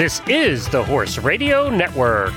This 0.00 0.22
is 0.28 0.66
the 0.66 0.82
Horse 0.82 1.18
Radio 1.18 1.68
Network. 1.68 2.32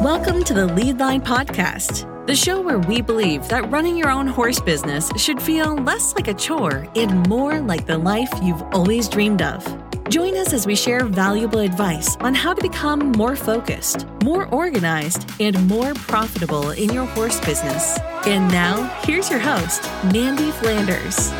Welcome 0.00 0.42
to 0.44 0.54
the 0.54 0.66
Leadline 0.74 1.22
Podcast, 1.22 2.26
the 2.26 2.34
show 2.34 2.62
where 2.62 2.78
we 2.78 3.02
believe 3.02 3.46
that 3.48 3.70
running 3.70 3.98
your 3.98 4.08
own 4.08 4.26
horse 4.26 4.60
business 4.60 5.10
should 5.18 5.42
feel 5.42 5.76
less 5.76 6.14
like 6.14 6.28
a 6.28 6.32
chore 6.32 6.88
and 6.96 7.28
more 7.28 7.60
like 7.60 7.84
the 7.84 7.98
life 7.98 8.32
you've 8.42 8.62
always 8.72 9.10
dreamed 9.10 9.42
of. 9.42 9.62
Join 10.08 10.34
us 10.34 10.54
as 10.54 10.66
we 10.66 10.74
share 10.74 11.04
valuable 11.04 11.58
advice 11.58 12.16
on 12.20 12.34
how 12.34 12.54
to 12.54 12.62
become 12.62 13.12
more 13.12 13.36
focused, 13.36 14.06
more 14.22 14.46
organized, 14.46 15.30
and 15.38 15.68
more 15.68 15.92
profitable 15.92 16.70
in 16.70 16.90
your 16.94 17.04
horse 17.04 17.38
business. 17.40 17.98
And 18.26 18.50
now, 18.50 18.84
here's 19.02 19.28
your 19.28 19.40
host, 19.40 19.82
Mandy 20.14 20.50
Flanders. 20.52 21.30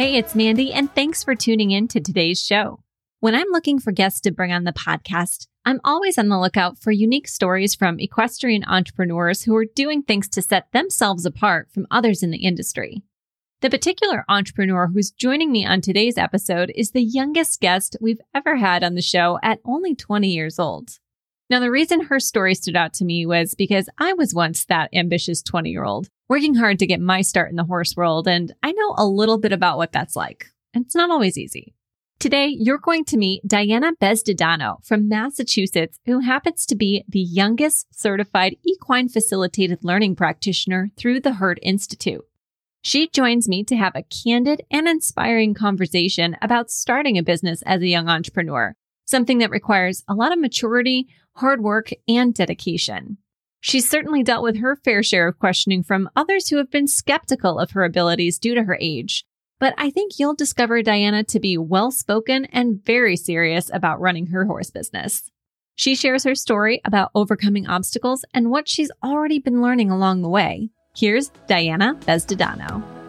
Hey, 0.00 0.16
it's 0.16 0.34
Mandy, 0.34 0.72
and 0.72 0.90
thanks 0.94 1.22
for 1.22 1.34
tuning 1.34 1.72
in 1.72 1.86
to 1.88 2.00
today's 2.00 2.42
show. 2.42 2.82
When 3.18 3.34
I'm 3.34 3.50
looking 3.52 3.78
for 3.78 3.92
guests 3.92 4.22
to 4.22 4.30
bring 4.30 4.50
on 4.50 4.64
the 4.64 4.72
podcast, 4.72 5.46
I'm 5.66 5.78
always 5.84 6.16
on 6.16 6.28
the 6.28 6.40
lookout 6.40 6.78
for 6.78 6.90
unique 6.90 7.28
stories 7.28 7.74
from 7.74 8.00
equestrian 8.00 8.64
entrepreneurs 8.64 9.42
who 9.42 9.54
are 9.54 9.66
doing 9.66 10.00
things 10.02 10.26
to 10.30 10.40
set 10.40 10.72
themselves 10.72 11.26
apart 11.26 11.68
from 11.70 11.86
others 11.90 12.22
in 12.22 12.30
the 12.30 12.46
industry. 12.46 13.02
The 13.60 13.68
particular 13.68 14.24
entrepreneur 14.26 14.86
who's 14.86 15.10
joining 15.10 15.52
me 15.52 15.66
on 15.66 15.82
today's 15.82 16.16
episode 16.16 16.72
is 16.74 16.92
the 16.92 17.02
youngest 17.02 17.60
guest 17.60 17.98
we've 18.00 18.22
ever 18.34 18.56
had 18.56 18.82
on 18.82 18.94
the 18.94 19.02
show 19.02 19.38
at 19.42 19.60
only 19.66 19.94
20 19.94 20.26
years 20.28 20.58
old. 20.58 20.98
Now, 21.50 21.58
the 21.58 21.70
reason 21.70 22.02
her 22.02 22.20
story 22.20 22.54
stood 22.54 22.76
out 22.76 22.94
to 22.94 23.04
me 23.04 23.26
was 23.26 23.56
because 23.56 23.88
I 23.98 24.12
was 24.12 24.32
once 24.32 24.64
that 24.66 24.88
ambitious 24.94 25.42
20 25.42 25.68
year 25.68 25.82
old, 25.82 26.08
working 26.28 26.54
hard 26.54 26.78
to 26.78 26.86
get 26.86 27.00
my 27.00 27.22
start 27.22 27.50
in 27.50 27.56
the 27.56 27.64
horse 27.64 27.96
world, 27.96 28.28
and 28.28 28.54
I 28.62 28.70
know 28.70 28.94
a 28.96 29.04
little 29.04 29.36
bit 29.36 29.52
about 29.52 29.76
what 29.76 29.90
that's 29.90 30.14
like. 30.14 30.46
And 30.72 30.84
it's 30.84 30.94
not 30.94 31.10
always 31.10 31.36
easy. 31.36 31.74
Today, 32.20 32.46
you're 32.46 32.78
going 32.78 33.04
to 33.06 33.16
meet 33.16 33.48
Diana 33.48 33.94
Bezdedeanu 34.00 34.86
from 34.86 35.08
Massachusetts, 35.08 35.98
who 36.06 36.20
happens 36.20 36.66
to 36.66 36.76
be 36.76 37.02
the 37.08 37.18
youngest 37.18 37.86
certified 37.98 38.54
equine 38.64 39.08
facilitated 39.08 39.80
learning 39.82 40.14
practitioner 40.14 40.90
through 40.96 41.18
the 41.18 41.32
Herd 41.32 41.58
Institute. 41.62 42.24
She 42.82 43.08
joins 43.08 43.48
me 43.48 43.64
to 43.64 43.76
have 43.76 43.96
a 43.96 44.04
candid 44.04 44.62
and 44.70 44.86
inspiring 44.86 45.54
conversation 45.54 46.36
about 46.40 46.70
starting 46.70 47.18
a 47.18 47.24
business 47.24 47.60
as 47.62 47.82
a 47.82 47.88
young 47.88 48.08
entrepreneur, 48.08 48.76
something 49.10 49.38
that 49.38 49.50
requires 49.50 50.02
a 50.08 50.14
lot 50.14 50.32
of 50.32 50.38
maturity, 50.38 51.08
hard 51.36 51.62
work, 51.62 51.90
and 52.08 52.32
dedication. 52.32 53.18
She's 53.60 53.88
certainly 53.88 54.22
dealt 54.22 54.42
with 54.42 54.58
her 54.58 54.76
fair 54.76 55.02
share 55.02 55.28
of 55.28 55.38
questioning 55.38 55.82
from 55.82 56.08
others 56.16 56.48
who 56.48 56.56
have 56.56 56.70
been 56.70 56.86
skeptical 56.86 57.58
of 57.58 57.72
her 57.72 57.84
abilities 57.84 58.38
due 58.38 58.54
to 58.54 58.64
her 58.64 58.78
age 58.80 59.26
but 59.60 59.74
I 59.76 59.90
think 59.90 60.18
you'll 60.18 60.34
discover 60.34 60.82
Diana 60.82 61.22
to 61.24 61.38
be 61.38 61.56
well 61.56 61.92
spoken 61.92 62.46
and 62.46 62.82
very 62.84 63.14
serious 63.14 63.70
about 63.72 64.00
running 64.00 64.26
her 64.28 64.46
horse 64.46 64.70
business. 64.70 65.30
She 65.76 65.94
shares 65.94 66.24
her 66.24 66.34
story 66.34 66.80
about 66.84 67.10
overcoming 67.14 67.68
obstacles 67.68 68.24
and 68.34 68.50
what 68.50 68.68
she's 68.68 68.90
already 69.04 69.38
been 69.38 69.62
learning 69.62 69.90
along 69.90 70.22
the 70.22 70.28
way. 70.28 70.70
Here's 70.96 71.28
Diana 71.46 71.94
Bezdedeanu. 72.00 72.99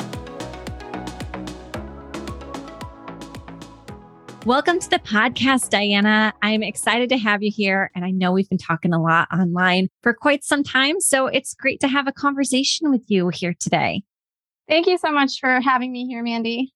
Welcome 4.46 4.80
to 4.80 4.90
the 4.90 4.98
podcast, 4.98 5.70
Diana. 5.70 6.34
I'm 6.42 6.64
excited 6.64 7.10
to 7.10 7.18
have 7.20 7.44
you 7.44 7.52
here. 7.56 7.92
And 7.94 8.04
I 8.04 8.10
know 8.10 8.32
we've 8.32 8.50
been 8.50 8.58
talking 8.58 8.92
a 8.92 9.00
lot 9.00 9.28
online 9.32 9.88
for 10.02 10.16
quite 10.16 10.44
some 10.44 10.64
time. 10.64 11.00
So 11.00 11.28
it's 11.28 11.54
great 11.54 11.80
to 11.82 11.88
have 11.88 12.08
a 12.08 12.12
conversation 12.12 12.90
with 12.90 13.04
you 13.08 13.30
here 13.30 13.54
today. 13.60 14.02
Thank 14.68 14.88
you 14.88 14.98
so 14.98 15.12
much 15.12 15.40
for 15.40 15.62
having 15.62 15.92
me 15.92 16.08
here, 16.08 16.24
Mandy. 16.24 16.74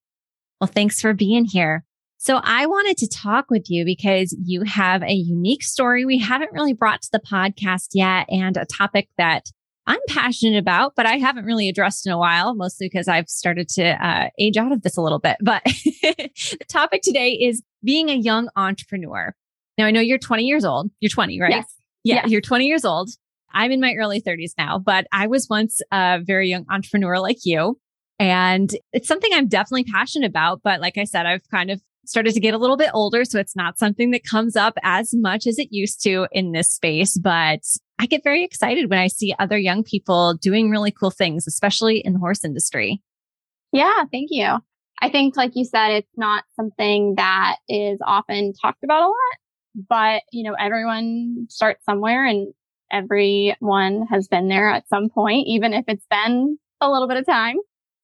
Well, 0.61 0.67
thanks 0.67 1.01
for 1.01 1.15
being 1.15 1.45
here. 1.45 1.83
So 2.17 2.39
I 2.43 2.67
wanted 2.67 2.97
to 2.97 3.09
talk 3.09 3.49
with 3.49 3.65
you 3.67 3.83
because 3.83 4.37
you 4.45 4.61
have 4.63 5.01
a 5.01 5.13
unique 5.13 5.63
story 5.63 6.05
we 6.05 6.19
haven't 6.19 6.53
really 6.53 6.73
brought 6.73 7.01
to 7.01 7.09
the 7.11 7.19
podcast 7.19 7.89
yet 7.93 8.27
and 8.29 8.57
a 8.57 8.65
topic 8.65 9.09
that 9.17 9.45
I'm 9.87 9.99
passionate 10.09 10.57
about, 10.57 10.93
but 10.95 11.05
I 11.05 11.17
haven't 11.17 11.45
really 11.45 11.69
addressed 11.69 12.07
in 12.07 12.11
a 12.11 12.17
while, 12.17 12.55
mostly 12.55 12.87
because 12.87 13.07
I've 13.07 13.29
started 13.29 13.69
to 13.69 13.83
uh, 13.83 14.29
age 14.39 14.57
out 14.57 14.71
of 14.71 14.81
this 14.81 14.97
a 14.97 15.01
little 15.01 15.19
bit. 15.19 15.37
But 15.41 15.63
the 15.65 16.65
topic 16.67 17.01
today 17.03 17.31
is 17.31 17.61
being 17.83 18.09
a 18.09 18.15
young 18.15 18.49
entrepreneur. 18.55 19.33
Now, 19.77 19.85
I 19.85 19.91
know 19.91 20.01
you're 20.01 20.17
20 20.17 20.43
years 20.43 20.65
old. 20.65 20.89
You're 21.01 21.09
20, 21.09 21.39
right? 21.39 21.51
Yes. 21.51 21.65
Yeah, 22.03 22.15
yes. 22.15 22.29
you're 22.29 22.41
20 22.41 22.65
years 22.65 22.85
old. 22.85 23.09
I'm 23.53 23.71
in 23.71 23.79
my 23.79 23.93
early 23.93 24.21
30s 24.21 24.51
now, 24.57 24.79
but 24.79 25.07
I 25.11 25.27
was 25.27 25.47
once 25.49 25.81
a 25.91 26.19
very 26.21 26.49
young 26.49 26.65
entrepreneur 26.69 27.19
like 27.19 27.39
you. 27.45 27.79
And 28.19 28.71
it's 28.93 29.07
something 29.07 29.31
I'm 29.33 29.47
definitely 29.47 29.85
passionate 29.85 30.27
about. 30.27 30.61
But 30.63 30.81
like 30.81 30.97
I 30.97 31.03
said, 31.03 31.25
I've 31.25 31.47
kind 31.49 31.69
of 31.69 31.81
started 32.05 32.33
to 32.33 32.39
get 32.39 32.53
a 32.53 32.57
little 32.57 32.77
bit 32.77 32.91
older. 32.93 33.25
So 33.25 33.39
it's 33.39 33.55
not 33.55 33.77
something 33.77 34.11
that 34.11 34.23
comes 34.23 34.55
up 34.55 34.75
as 34.83 35.11
much 35.13 35.47
as 35.47 35.57
it 35.59 35.69
used 35.71 36.01
to 36.03 36.27
in 36.31 36.51
this 36.51 36.69
space. 36.69 37.17
But 37.17 37.61
I 37.97 38.05
get 38.07 38.23
very 38.23 38.43
excited 38.43 38.89
when 38.89 38.99
I 38.99 39.07
see 39.07 39.33
other 39.39 39.57
young 39.57 39.83
people 39.83 40.35
doing 40.35 40.69
really 40.69 40.91
cool 40.91 41.11
things, 41.11 41.47
especially 41.47 41.99
in 41.99 42.13
the 42.13 42.19
horse 42.19 42.43
industry. 42.43 43.01
Yeah, 43.71 44.03
thank 44.11 44.29
you. 44.31 44.57
I 45.01 45.09
think, 45.09 45.35
like 45.35 45.51
you 45.55 45.65
said, 45.65 45.89
it's 45.89 46.17
not 46.17 46.43
something 46.55 47.15
that 47.17 47.57
is 47.67 47.99
often 48.05 48.53
talked 48.61 48.83
about 48.83 49.03
a 49.03 49.07
lot, 49.07 49.85
but 49.89 50.23
you 50.31 50.43
know, 50.43 50.55
everyone 50.59 51.47
starts 51.49 51.83
somewhere 51.85 52.25
and 52.25 52.53
everyone 52.91 54.07
has 54.09 54.27
been 54.27 54.47
there 54.47 54.69
at 54.69 54.87
some 54.87 55.09
point, 55.09 55.47
even 55.47 55.73
if 55.73 55.85
it's 55.87 56.05
been 56.09 56.57
a 56.81 56.89
little 56.89 57.07
bit 57.07 57.17
of 57.17 57.25
time. 57.25 57.57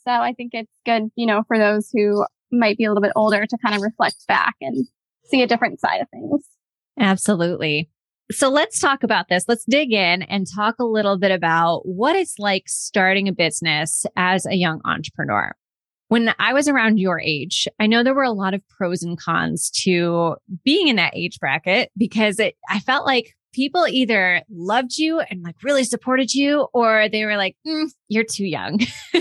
So 0.06 0.12
I 0.12 0.34
think 0.34 0.52
it's 0.54 0.72
good, 0.86 1.10
you 1.16 1.26
know, 1.26 1.44
for 1.48 1.58
those 1.58 1.90
who 1.94 2.26
might 2.52 2.78
be 2.78 2.86
a 2.86 2.90
little 2.90 3.04
bit 3.04 3.14
older 3.16 3.46
to 3.46 3.58
kind 3.64 3.76
of 3.76 3.82
reflect 3.82 4.28
back 4.28 4.56
and 4.60 4.86
see 5.26 5.42
a 5.42 5.48
different 5.48 5.80
side 5.80 6.02
of 6.02 6.10
things. 6.10 6.44
Absolutely. 7.00 7.90
So 8.32 8.50
let's 8.50 8.80
talk 8.80 9.04
about 9.04 9.28
this. 9.30 9.46
Let's 9.48 9.66
dig 9.66 9.92
in 9.94 10.24
and 10.24 10.48
talk 10.48 10.76
a 10.80 10.86
little 10.86 11.18
bit 11.18 11.32
about 11.32 11.82
what 11.86 12.16
it's 12.16 12.40
like 12.40 12.64
starting 12.68 13.28
a 13.28 13.34
business 13.34 14.06
as 14.16 14.46
a 14.46 14.56
young 14.56 14.82
entrepreneur. 14.86 15.54
When 16.08 16.34
I 16.40 16.54
was 16.54 16.68
around 16.68 16.98
your 16.98 17.20
age, 17.22 17.68
I 17.80 17.88
know 17.88 18.04
there 18.04 18.14
were 18.14 18.24
a 18.24 18.32
lot 18.32 18.54
of 18.54 18.62
pros 18.68 19.02
and 19.02 19.18
cons 19.18 19.70
to 19.84 20.36
being 20.64 20.88
in 20.88 20.98
that 20.98 21.16
age 21.16 21.40
bracket 21.40 21.92
because 21.98 22.40
it, 22.40 22.56
I 22.70 22.80
felt 22.80 23.06
like 23.06 23.34
people 23.54 23.88
either 23.88 24.42
loved 24.50 24.98
you 24.98 25.20
and 25.20 25.42
like 25.44 25.56
really 25.64 25.84
supported 25.84 26.34
you, 26.34 26.68
or 26.74 27.08
they 27.10 27.26
were 27.26 27.38
like, 27.38 27.56
mm, 27.68 27.90
you're 28.08 28.26
too 28.26 28.46
young. 28.46 28.80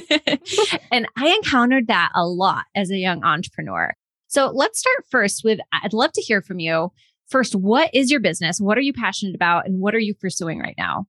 and 0.90 1.06
I 1.16 1.28
encountered 1.28 1.88
that 1.88 2.10
a 2.14 2.26
lot 2.26 2.64
as 2.74 2.90
a 2.90 2.96
young 2.96 3.24
entrepreneur. 3.24 3.94
So 4.28 4.50
let's 4.54 4.78
start 4.78 5.04
first 5.10 5.42
with 5.44 5.58
I'd 5.72 5.92
love 5.92 6.12
to 6.12 6.22
hear 6.22 6.40
from 6.40 6.60
you. 6.60 6.92
First, 7.30 7.54
what 7.54 7.90
is 7.94 8.10
your 8.10 8.20
business? 8.20 8.58
What 8.60 8.76
are 8.76 8.82
you 8.82 8.92
passionate 8.92 9.34
about? 9.34 9.66
And 9.66 9.80
what 9.80 9.94
are 9.94 10.00
you 10.00 10.14
pursuing 10.14 10.58
right 10.58 10.74
now? 10.76 11.06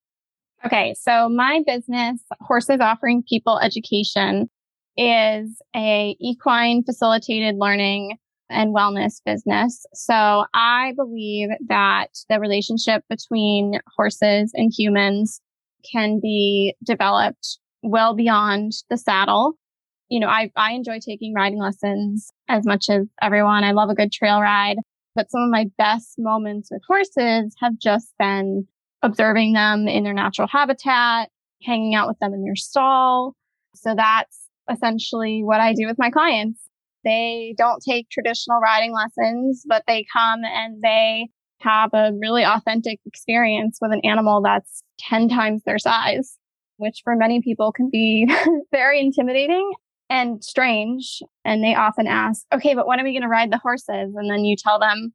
Okay. 0.63 0.93
So 0.99 1.27
my 1.27 1.63
business, 1.65 2.21
Horses 2.39 2.79
Offering 2.79 3.23
People 3.27 3.59
Education, 3.59 4.49
is 4.95 5.61
a 5.75 6.15
equine 6.19 6.83
facilitated 6.83 7.55
learning 7.57 8.17
and 8.49 8.75
wellness 8.75 9.21
business. 9.25 9.85
So 9.93 10.45
I 10.53 10.93
believe 10.95 11.49
that 11.67 12.09
the 12.29 12.39
relationship 12.39 13.03
between 13.09 13.79
horses 13.95 14.51
and 14.53 14.71
humans 14.77 15.41
can 15.91 16.19
be 16.21 16.75
developed 16.83 17.57
well 17.81 18.13
beyond 18.13 18.73
the 18.89 18.97
saddle. 18.97 19.53
You 20.09 20.19
know, 20.19 20.27
I, 20.27 20.51
I 20.55 20.73
enjoy 20.73 20.99
taking 20.99 21.33
riding 21.33 21.59
lessons 21.59 22.31
as 22.49 22.65
much 22.65 22.89
as 22.89 23.07
everyone. 23.21 23.63
I 23.63 23.71
love 23.71 23.89
a 23.89 23.95
good 23.95 24.11
trail 24.11 24.41
ride, 24.41 24.77
but 25.15 25.29
some 25.31 25.41
of 25.41 25.49
my 25.49 25.65
best 25.77 26.15
moments 26.17 26.69
with 26.71 26.81
horses 26.87 27.55
have 27.59 27.77
just 27.79 28.13
been 28.17 28.67
observing 29.01 29.53
them 29.53 29.87
in 29.87 30.03
their 30.03 30.13
natural 30.13 30.47
habitat, 30.47 31.29
hanging 31.63 31.95
out 31.95 32.07
with 32.07 32.19
them 32.19 32.33
in 32.33 32.43
their 32.43 32.55
stall. 32.55 33.35
So 33.75 33.95
that's 33.95 34.47
essentially 34.71 35.41
what 35.43 35.59
I 35.59 35.73
do 35.73 35.87
with 35.87 35.97
my 35.97 36.09
clients. 36.09 36.59
They 37.03 37.55
don't 37.57 37.81
take 37.81 38.09
traditional 38.09 38.59
riding 38.59 38.93
lessons, 38.93 39.63
but 39.67 39.83
they 39.87 40.05
come 40.15 40.41
and 40.43 40.81
they 40.81 41.29
have 41.61 41.93
a 41.93 42.11
really 42.19 42.43
authentic 42.43 42.99
experience 43.05 43.79
with 43.81 43.91
an 43.91 44.01
animal 44.03 44.41
that's 44.41 44.83
10 44.99 45.29
times 45.29 45.61
their 45.65 45.79
size, 45.79 46.37
which 46.77 47.01
for 47.03 47.15
many 47.15 47.41
people 47.41 47.71
can 47.71 47.89
be 47.91 48.27
very 48.71 48.99
intimidating 48.99 49.71
and 50.11 50.43
strange. 50.43 51.23
And 51.45 51.63
they 51.63 51.73
often 51.73 52.05
ask, 52.05 52.45
okay, 52.53 52.75
but 52.75 52.85
when 52.85 52.99
are 52.99 53.03
we 53.03 53.13
going 53.13 53.21
to 53.23 53.29
ride 53.29 53.51
the 53.51 53.57
horses? 53.57 54.13
And 54.13 54.29
then 54.29 54.43
you 54.43 54.57
tell 54.57 54.77
them, 54.77 55.13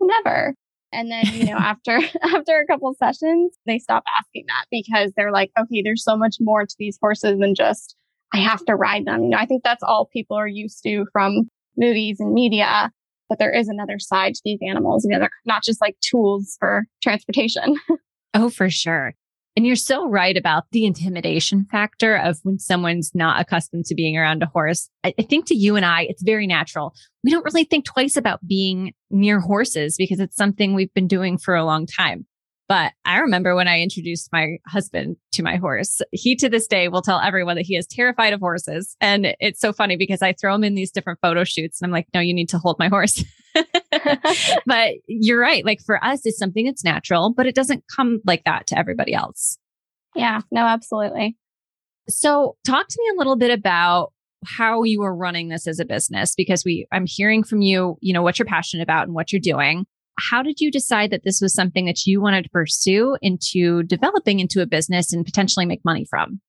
never. 0.00 0.54
And 0.92 1.10
then, 1.10 1.24
you 1.32 1.46
know, 1.46 1.56
after, 1.58 2.00
after 2.22 2.60
a 2.60 2.66
couple 2.66 2.92
sessions, 2.94 3.56
they 3.64 3.78
stop 3.78 4.02
asking 4.18 4.44
that 4.48 4.66
because 4.70 5.12
they're 5.16 5.32
like, 5.32 5.50
okay, 5.58 5.82
there's 5.82 6.02
so 6.02 6.16
much 6.16 6.36
more 6.40 6.66
to 6.66 6.74
these 6.78 6.98
horses 7.00 7.38
than 7.38 7.54
just 7.54 7.94
I 8.34 8.38
have 8.38 8.64
to 8.64 8.74
ride 8.74 9.06
them. 9.06 9.22
You 9.22 9.30
know, 9.30 9.38
I 9.38 9.46
think 9.46 9.62
that's 9.62 9.84
all 9.84 10.10
people 10.12 10.36
are 10.36 10.48
used 10.48 10.82
to 10.82 11.06
from 11.12 11.48
movies 11.76 12.16
and 12.18 12.32
media, 12.32 12.90
but 13.28 13.38
there 13.38 13.52
is 13.52 13.68
another 13.68 14.00
side 14.00 14.34
to 14.34 14.40
these 14.44 14.58
animals. 14.68 15.04
You 15.04 15.12
know, 15.12 15.20
they're 15.20 15.30
not 15.46 15.62
just 15.62 15.80
like 15.80 15.96
tools 16.00 16.56
for 16.58 16.86
transportation. 17.00 17.76
oh, 18.34 18.50
for 18.50 18.68
sure. 18.68 19.14
And 19.56 19.64
you're 19.64 19.76
so 19.76 20.08
right 20.08 20.36
about 20.36 20.64
the 20.72 20.84
intimidation 20.84 21.66
factor 21.70 22.16
of 22.16 22.40
when 22.42 22.58
someone's 22.58 23.12
not 23.14 23.40
accustomed 23.40 23.84
to 23.86 23.94
being 23.94 24.16
around 24.16 24.42
a 24.42 24.46
horse. 24.46 24.90
I, 25.04 25.12
think 25.12 25.46
to 25.46 25.54
you 25.54 25.76
and 25.76 25.84
I, 25.84 26.02
it's 26.02 26.24
very 26.24 26.48
natural. 26.48 26.92
We 27.22 27.30
don't 27.30 27.44
really 27.44 27.64
think 27.64 27.84
twice 27.84 28.16
about 28.16 28.44
being 28.46 28.94
near 29.10 29.38
horses 29.38 29.96
because 29.96 30.18
it's 30.18 30.36
something 30.36 30.74
we've 30.74 30.92
been 30.92 31.06
doing 31.06 31.38
for 31.38 31.54
a 31.54 31.64
long 31.64 31.86
time. 31.86 32.26
But 32.66 32.92
I 33.04 33.18
remember 33.18 33.54
when 33.54 33.68
I 33.68 33.80
introduced 33.80 34.30
my 34.32 34.56
husband 34.66 35.16
to 35.32 35.42
my 35.42 35.56
horse, 35.56 36.00
he 36.12 36.34
to 36.36 36.48
this 36.48 36.66
day 36.66 36.88
will 36.88 37.02
tell 37.02 37.20
everyone 37.20 37.56
that 37.56 37.66
he 37.66 37.76
is 37.76 37.86
terrified 37.86 38.32
of 38.32 38.40
horses. 38.40 38.96
And 39.00 39.36
it's 39.38 39.60
so 39.60 39.72
funny 39.72 39.96
because 39.96 40.22
I 40.22 40.32
throw 40.32 40.54
him 40.54 40.64
in 40.64 40.74
these 40.74 40.90
different 40.90 41.18
photo 41.20 41.44
shoots 41.44 41.80
and 41.80 41.88
I'm 41.88 41.92
like, 41.92 42.06
no, 42.14 42.20
you 42.20 42.32
need 42.32 42.48
to 42.50 42.58
hold 42.58 42.78
my 42.78 42.88
horse. 42.88 43.22
but 44.66 44.94
you're 45.06 45.38
right. 45.38 45.64
Like 45.64 45.80
for 45.80 46.02
us, 46.04 46.22
it's 46.24 46.38
something 46.38 46.66
that's 46.66 46.84
natural, 46.84 47.32
but 47.32 47.46
it 47.46 47.54
doesn't 47.54 47.84
come 47.94 48.20
like 48.26 48.44
that 48.44 48.66
to 48.68 48.78
everybody 48.78 49.14
else. 49.14 49.58
Yeah, 50.14 50.40
no, 50.50 50.62
absolutely. 50.62 51.36
So 52.08 52.56
talk 52.66 52.88
to 52.88 52.98
me 52.98 53.14
a 53.14 53.18
little 53.18 53.36
bit 53.36 53.50
about 53.50 54.12
how 54.44 54.82
you 54.82 55.02
are 55.02 55.14
running 55.14 55.48
this 55.48 55.66
as 55.66 55.78
a 55.78 55.84
business 55.84 56.34
because 56.34 56.64
we 56.64 56.86
I'm 56.92 57.06
hearing 57.06 57.42
from 57.44 57.62
you, 57.62 57.96
you 58.00 58.12
know, 58.12 58.22
what 58.22 58.38
you're 58.38 58.46
passionate 58.46 58.82
about 58.82 59.06
and 59.06 59.14
what 59.14 59.32
you're 59.32 59.40
doing 59.40 59.86
how 60.18 60.42
did 60.42 60.60
you 60.60 60.70
decide 60.70 61.10
that 61.10 61.24
this 61.24 61.40
was 61.40 61.54
something 61.54 61.86
that 61.86 62.06
you 62.06 62.20
wanted 62.20 62.44
to 62.44 62.50
pursue 62.50 63.16
into 63.20 63.82
developing 63.82 64.40
into 64.40 64.62
a 64.62 64.66
business 64.66 65.12
and 65.12 65.24
potentially 65.24 65.66
make 65.66 65.84
money 65.84 66.06
from? 66.08 66.40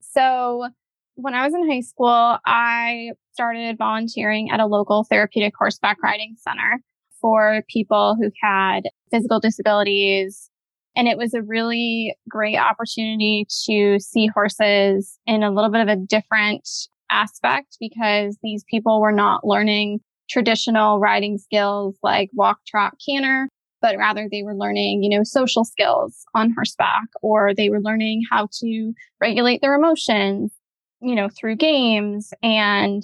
So, 0.00 0.68
when 1.14 1.34
I 1.34 1.44
was 1.44 1.52
in 1.52 1.68
high 1.68 1.80
school, 1.80 2.38
I 2.46 3.10
started 3.32 3.76
volunteering 3.76 4.50
at 4.50 4.60
a 4.60 4.66
local 4.66 5.04
therapeutic 5.04 5.54
horseback 5.58 5.96
riding 6.02 6.36
center 6.38 6.80
for 7.20 7.62
people 7.68 8.16
who 8.20 8.30
had 8.40 8.82
physical 9.10 9.40
disabilities. 9.40 10.50
And 10.96 11.08
it 11.08 11.18
was 11.18 11.34
a 11.34 11.42
really 11.42 12.16
great 12.28 12.56
opportunity 12.56 13.46
to 13.66 13.98
see 13.98 14.26
horses 14.26 15.18
in 15.26 15.42
a 15.42 15.50
little 15.50 15.70
bit 15.70 15.80
of 15.80 15.88
a 15.88 15.96
different 15.96 16.68
aspect 17.10 17.76
because 17.80 18.38
these 18.42 18.64
people 18.70 19.00
were 19.00 19.12
not 19.12 19.46
learning 19.46 20.00
traditional 20.28 20.98
riding 20.98 21.38
skills 21.38 21.96
like 22.02 22.30
walk, 22.34 22.58
trot, 22.66 22.94
canter, 23.04 23.48
but 23.80 23.96
rather 23.96 24.28
they 24.30 24.42
were 24.42 24.54
learning, 24.54 25.02
you 25.02 25.16
know, 25.16 25.22
social 25.24 25.64
skills 25.64 26.24
on 26.34 26.52
horseback 26.52 27.06
or 27.22 27.54
they 27.54 27.70
were 27.70 27.80
learning 27.80 28.22
how 28.30 28.48
to 28.60 28.92
regulate 29.20 29.60
their 29.60 29.74
emotions, 29.74 30.52
you 31.00 31.14
know, 31.14 31.28
through 31.28 31.56
games. 31.56 32.32
And 32.42 33.02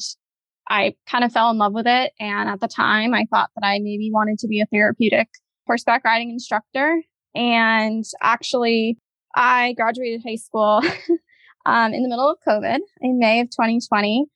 I 0.68 0.94
kind 1.08 1.24
of 1.24 1.32
fell 1.32 1.50
in 1.50 1.58
love 1.58 1.72
with 1.72 1.86
it. 1.86 2.12
And 2.18 2.48
at 2.48 2.60
the 2.60 2.68
time, 2.68 3.14
I 3.14 3.26
thought 3.30 3.50
that 3.54 3.66
I 3.66 3.78
maybe 3.78 4.10
wanted 4.12 4.38
to 4.40 4.48
be 4.48 4.60
a 4.60 4.66
therapeutic 4.66 5.28
horseback 5.66 6.04
riding 6.04 6.30
instructor. 6.30 7.02
And 7.34 8.04
actually, 8.22 8.98
I 9.34 9.74
graduated 9.74 10.22
high 10.26 10.36
school 10.36 10.82
um, 11.66 11.92
in 11.92 12.02
the 12.02 12.08
middle 12.08 12.30
of 12.30 12.38
COVID 12.46 12.78
in 13.00 13.18
May 13.18 13.40
of 13.40 13.50
2020. 13.50 14.26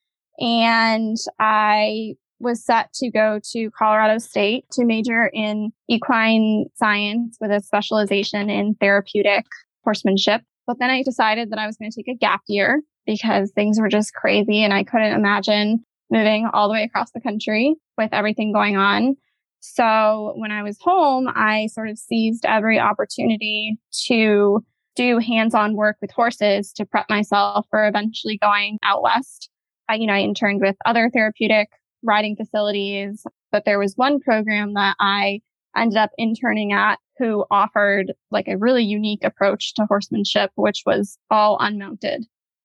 And 0.40 1.16
I 1.40 2.14
was 2.40 2.64
set 2.64 2.92
to 2.94 3.10
go 3.10 3.40
to 3.52 3.70
Colorado 3.70 4.18
State 4.18 4.64
to 4.72 4.84
major 4.84 5.30
in 5.32 5.70
equine 5.88 6.66
science 6.74 7.36
with 7.40 7.50
a 7.50 7.60
specialization 7.60 8.50
in 8.50 8.74
therapeutic 8.80 9.44
horsemanship. 9.84 10.42
But 10.66 10.78
then 10.78 10.90
I 10.90 11.02
decided 11.02 11.50
that 11.50 11.58
I 11.58 11.66
was 11.66 11.76
going 11.76 11.90
to 11.90 11.96
take 11.96 12.08
a 12.08 12.18
gap 12.18 12.42
year 12.46 12.82
because 13.06 13.50
things 13.52 13.80
were 13.80 13.88
just 13.88 14.14
crazy 14.14 14.62
and 14.62 14.72
I 14.72 14.84
couldn't 14.84 15.14
imagine 15.14 15.84
moving 16.10 16.48
all 16.52 16.68
the 16.68 16.74
way 16.74 16.84
across 16.84 17.10
the 17.10 17.20
country 17.20 17.74
with 17.96 18.10
everything 18.12 18.52
going 18.52 18.76
on. 18.76 19.16
So 19.60 20.34
when 20.36 20.52
I 20.52 20.62
was 20.62 20.78
home, 20.80 21.28
I 21.34 21.66
sort 21.68 21.88
of 21.88 21.98
seized 21.98 22.44
every 22.46 22.78
opportunity 22.78 23.78
to 24.06 24.64
do 24.94 25.18
hands-on 25.18 25.74
work 25.74 25.96
with 26.00 26.10
horses 26.10 26.72
to 26.74 26.84
prep 26.84 27.06
myself 27.08 27.66
for 27.70 27.86
eventually 27.86 28.38
going 28.38 28.78
out 28.82 29.02
west. 29.02 29.48
I, 29.88 29.94
you 29.94 30.06
know, 30.06 30.12
I 30.12 30.20
interned 30.20 30.60
with 30.60 30.76
other 30.84 31.10
therapeutic 31.12 31.68
riding 32.02 32.36
facilities. 32.36 33.24
But 33.50 33.64
there 33.64 33.78
was 33.78 33.94
one 33.96 34.20
program 34.20 34.74
that 34.74 34.96
I 35.00 35.40
ended 35.76 35.98
up 35.98 36.10
interning 36.18 36.72
at 36.72 36.98
who 37.18 37.44
offered 37.50 38.12
like 38.30 38.48
a 38.48 38.58
really 38.58 38.84
unique 38.84 39.24
approach 39.24 39.74
to 39.74 39.86
horsemanship, 39.86 40.50
which 40.54 40.82
was 40.86 41.18
all 41.30 41.56
unmounted. 41.60 42.24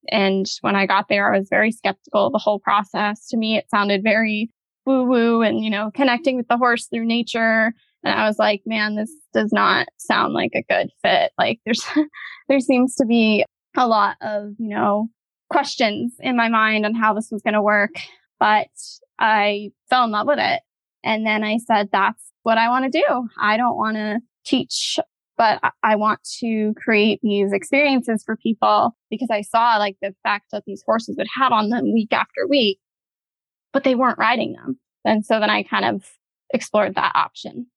And 0.10 0.46
when 0.62 0.76
I 0.76 0.86
got 0.86 1.08
there, 1.10 1.34
I 1.34 1.38
was 1.38 1.48
very 1.50 1.72
skeptical 1.72 2.28
of 2.28 2.34
the 2.34 2.40
whole 2.40 2.60
process. 2.60 3.28
To 3.30 3.38
me, 3.38 3.58
it 3.58 3.70
sounded 3.70 4.04
very 4.04 4.50
woo 4.86 5.06
woo 5.06 5.42
and, 5.42 5.64
you 5.64 5.70
know, 5.70 5.92
connecting 5.94 6.36
with 6.36 6.48
the 6.50 6.58
horse 6.58 6.88
through 6.88 7.06
nature. 7.06 7.74
And 8.04 8.20
I 8.20 8.28
was 8.28 8.38
like, 8.38 8.64
man, 8.66 8.96
this 8.96 9.12
does 9.34 9.54
not 9.54 9.88
sound 9.98 10.34
like 10.34 10.52
a 10.56 10.64
good 10.64 10.90
fit. 11.02 11.32
Like 11.38 11.60
there's, 11.66 11.86
there 12.50 12.60
seems 12.60 12.96
to 12.96 13.06
be 13.06 13.46
a 13.78 13.88
lot 13.88 14.18
of, 14.22 14.52
you 14.58 14.70
know, 14.70 15.08
questions 15.50 16.16
in 16.20 16.36
my 16.36 16.50
mind 16.50 16.86
on 16.86 16.96
how 16.96 17.14
this 17.14 17.30
was 17.32 17.42
going 17.42 17.54
to 17.54 17.62
work. 17.62 17.92
But 18.40 18.68
I 19.24 19.72
fell 19.90 20.04
in 20.04 20.12
love 20.12 20.28
with 20.28 20.40
it. 20.40 20.62
And 21.04 21.26
then 21.26 21.44
I 21.44 21.58
said, 21.58 21.90
that's 21.92 22.22
what 22.44 22.58
I 22.58 22.68
want 22.68 22.92
to 22.92 23.00
do. 23.00 23.30
I 23.40 23.56
don't 23.56 23.78
want 23.78 23.96
to 23.96 24.20
teach, 24.46 25.00
but 25.38 25.62
I 25.82 25.96
want 25.96 26.20
to 26.40 26.74
create 26.76 27.20
these 27.24 27.54
experiences 27.54 28.22
for 28.26 28.36
people 28.36 28.96
because 29.10 29.30
I 29.32 29.42
saw 29.42 29.78
like 29.78 29.96
the 30.02 30.14
fact 30.24 30.48
that 30.52 30.64
these 30.68 30.84
horses 30.86 31.16
would 31.18 31.28
have 31.38 31.54
on 31.54 31.70
them 31.70 31.94
week 31.94 32.12
after 32.12 32.46
week, 32.50 32.80
but 33.72 33.86
they 33.86 33.96
weren't 33.96 34.20
riding 34.20 34.54
them. 34.54 34.78
And 35.06 35.26
so 35.26 35.40
then 35.40 35.50
I 35.50 35.64
kind 35.64 35.86
of 35.86 36.06
explored 36.54 36.96
that 36.96 37.14
option. 37.16 37.68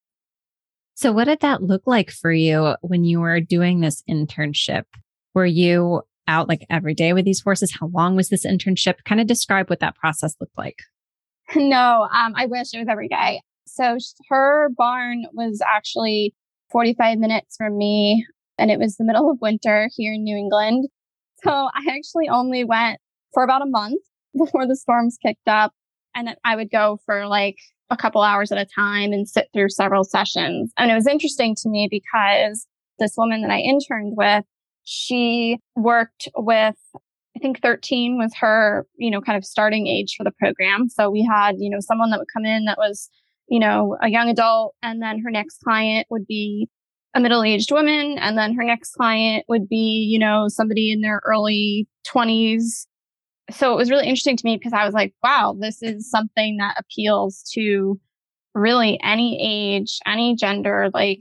So 0.94 1.12
what 1.12 1.25
did 1.25 1.40
that 1.40 1.62
look 1.62 1.82
like 1.87 2.10
for 2.10 2.32
you 2.32 2.75
when 2.81 3.04
you 3.04 3.20
were 3.20 3.40
doing 3.40 3.81
this 3.81 4.02
internship? 4.10 4.84
Were 5.32 5.46
you 5.46 6.02
out 6.26 6.49
like 6.49 6.66
every 6.69 6.94
day 6.94 7.12
with 7.12 7.25
these 7.25 7.40
horses? 7.40 7.76
How 7.78 7.87
long 7.87 8.16
was 8.16 8.31
this 8.31 8.44
internship? 8.44 9.04
Kind 9.04 9.20
of 9.20 9.28
describe 9.28 9.70
what 9.70 9.78
that 9.78 9.94
process 9.94 10.34
looked 10.40 10.58
like. 10.58 10.82
No, 11.54 12.08
um, 12.12 12.32
I 12.37 12.46
wish 12.46 12.75
it 12.75 12.78
was 12.78 12.88
every 12.88 13.08
day. 13.08 13.40
So 13.66 13.98
her 14.31 14.69
barn 14.76 15.26
was 15.32 15.60
actually 15.66 16.34
45 16.70 17.19
minutes 17.19 17.56
from 17.56 17.76
me 17.76 18.26
and 18.58 18.70
it 18.70 18.78
was 18.78 18.96
the 18.96 19.04
middle 19.04 19.31
of 19.31 19.38
winter 19.40 19.88
here 19.96 20.14
in 20.14 20.25
New 20.25 20.37
England. 20.37 20.88
So 21.44 21.50
I 21.50 21.96
actually 21.96 22.28
only 22.28 22.64
went 22.64 22.98
for 23.32 23.44
about 23.44 23.62
a 23.62 23.66
month 23.66 24.02
before 24.38 24.66
the 24.66 24.76
storms 24.76 25.19
kicked 25.22 25.48
up 25.48 25.72
and 26.14 26.34
I 26.44 26.56
would 26.56 26.70
go 26.70 26.98
for 27.04 27.26
like 27.26 27.58
a 27.90 27.96
couple 27.96 28.22
hours 28.22 28.50
at 28.50 28.58
a 28.58 28.66
time 28.66 29.12
and 29.12 29.28
sit 29.28 29.49
through 29.52 29.69
several 29.70 30.02
sessions. 30.02 30.72
And 30.76 30.90
it 30.90 30.94
was 30.94 31.06
interesting 31.06 31.54
to 31.62 31.69
me 31.69 31.88
because 31.90 32.66
this 32.99 33.14
woman 33.16 33.42
that 33.42 33.50
I 33.50 33.59
interned 33.59 34.14
with, 34.16 34.44
she 34.85 35.59
worked 35.76 36.28
with 36.37 36.76
I 37.37 37.38
think 37.38 37.61
13 37.61 38.16
was 38.16 38.33
her, 38.40 38.87
you 38.97 39.11
know, 39.11 39.21
kind 39.21 39.37
of 39.37 39.45
starting 39.45 39.87
age 39.87 40.14
for 40.16 40.25
the 40.25 40.31
program. 40.31 40.88
So 40.88 41.11
we 41.11 41.23
had, 41.23 41.57
you 41.59 41.69
know, 41.69 41.81
someone 41.81 42.11
that 42.11 42.19
would 42.19 42.33
come 42.33 42.47
in 42.47 42.64
that 42.64 42.78
was, 42.78 43.11
you 43.49 43.61
know, 43.61 43.97
a 44.00 44.09
young 44.09 44.31
adult 44.31 44.75
and 44.83 45.02
then 45.02 45.21
her 45.21 45.31
next 45.31 45.61
client 45.61 46.07
would 46.09 46.26
be 46.26 46.69
a 47.14 47.21
middle-aged 47.21 47.71
woman 47.71 48.19
and 48.19 48.38
then 48.38 48.55
her 48.55 48.64
next 48.64 48.93
client 48.93 49.45
would 49.49 49.69
be, 49.69 50.09
you 50.11 50.19
know, 50.19 50.47
somebody 50.49 50.90
in 50.90 51.02
their 51.02 51.21
early 51.26 51.87
20s. 52.07 52.87
So 53.50 53.73
it 53.73 53.76
was 53.76 53.90
really 53.90 54.07
interesting 54.07 54.37
to 54.38 54.45
me 54.45 54.57
because 54.57 54.73
I 54.73 54.87
was 54.87 54.95
like, 54.95 55.14
wow, 55.23 55.57
this 55.59 55.83
is 55.83 56.11
something 56.11 56.57
that 56.57 56.76
appeals 56.78 57.43
to 57.52 58.00
really 58.55 58.99
any 59.02 59.38
age, 59.43 59.99
any 60.07 60.35
gender, 60.37 60.88
like 60.95 61.21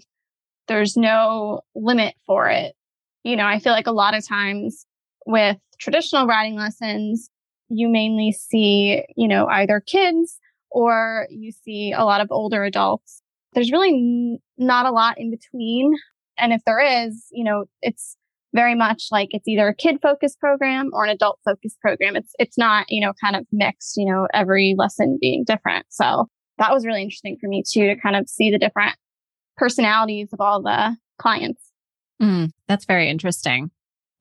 there's 0.70 0.96
no 0.96 1.62
limit 1.76 2.16
for 2.26 2.50
it. 2.50 2.74
You 3.24 3.36
know, 3.36 3.46
I 3.46 3.60
feel 3.60 3.74
like 3.74 3.88
a 3.88 3.92
lot 3.92 4.16
of 4.16 4.26
times 4.26 4.86
with 5.26 5.58
traditional 5.80 6.28
riding 6.28 6.56
lessons, 6.56 7.30
you 7.70 7.90
mainly 7.90 8.32
see, 8.32 9.04
you 9.16 9.28
know, 9.28 9.48
either 9.48 9.80
kids 9.80 10.40
or 10.70 11.28
you 11.30 11.52
see 11.52 11.92
a 11.92 12.04
lot 12.04 12.22
of 12.22 12.28
older 12.32 12.64
adults. 12.64 13.22
There's 13.54 13.72
really 13.72 13.90
n- 13.90 14.40
not 14.58 14.86
a 14.86 14.92
lot 14.92 15.18
in 15.18 15.32
between. 15.32 15.96
And 16.38 16.54
if 16.54 16.62
there 16.66 16.80
is, 16.80 17.28
you 17.32 17.44
know, 17.44 17.66
it's 17.82 18.18
very 18.54 18.76
much 18.76 19.08
like 19.12 19.30
it's 19.32 19.48
either 19.48 19.68
a 19.68 19.76
kid 19.76 19.98
focused 20.02 20.40
program 20.40 20.90
or 20.94 21.04
an 21.04 21.10
adult 21.10 21.40
focused 21.44 21.80
program. 21.82 22.16
It's, 22.16 22.34
it's 22.40 22.58
not, 22.58 22.86
you 22.90 23.02
know, 23.02 23.14
kind 23.24 23.36
of 23.36 23.46
mixed, 23.52 23.98
you 23.98 24.06
know, 24.06 24.28
every 24.34 24.76
lesson 24.78 25.18
being 25.20 25.44
different. 25.46 25.86
So 25.90 26.28
that 26.58 26.72
was 26.72 26.86
really 26.86 27.02
interesting 27.02 27.38
for 27.40 27.48
me 27.48 27.64
too, 27.70 27.88
to 27.88 27.96
kind 28.00 28.16
of 28.16 28.30
see 28.30 28.52
the 28.52 28.60
different 28.60 28.96
personalities 29.58 30.30
of 30.34 30.40
all 30.40 30.62
the 30.62 30.96
clients. 31.20 31.62
Mm, 32.22 32.52
that's 32.68 32.86
very 32.86 33.10
interesting. 33.10 33.72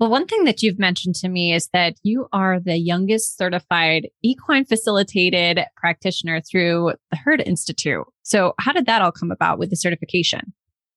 Well, 0.01 0.11
one 0.11 0.27
thing 0.27 0.45
that 0.45 0.61
you've 0.63 0.79
mentioned 0.79 1.15
to 1.17 1.29
me 1.29 1.53
is 1.53 1.69
that 1.73 1.95
you 2.03 2.27
are 2.33 2.59
the 2.59 2.77
youngest 2.77 3.39
certified 3.39 4.09
equine 4.23 4.65
facilitated 4.65 5.61
practitioner 5.77 6.41
through 6.41 6.95
the 7.11 7.17
Herd 7.17 7.41
Institute. 7.41 8.05
So, 8.23 8.55
how 8.59 8.73
did 8.73 8.87
that 8.87 9.03
all 9.03 9.13
come 9.13 9.31
about 9.31 9.59
with 9.59 9.71
the 9.71 9.77
certification? 9.77 10.53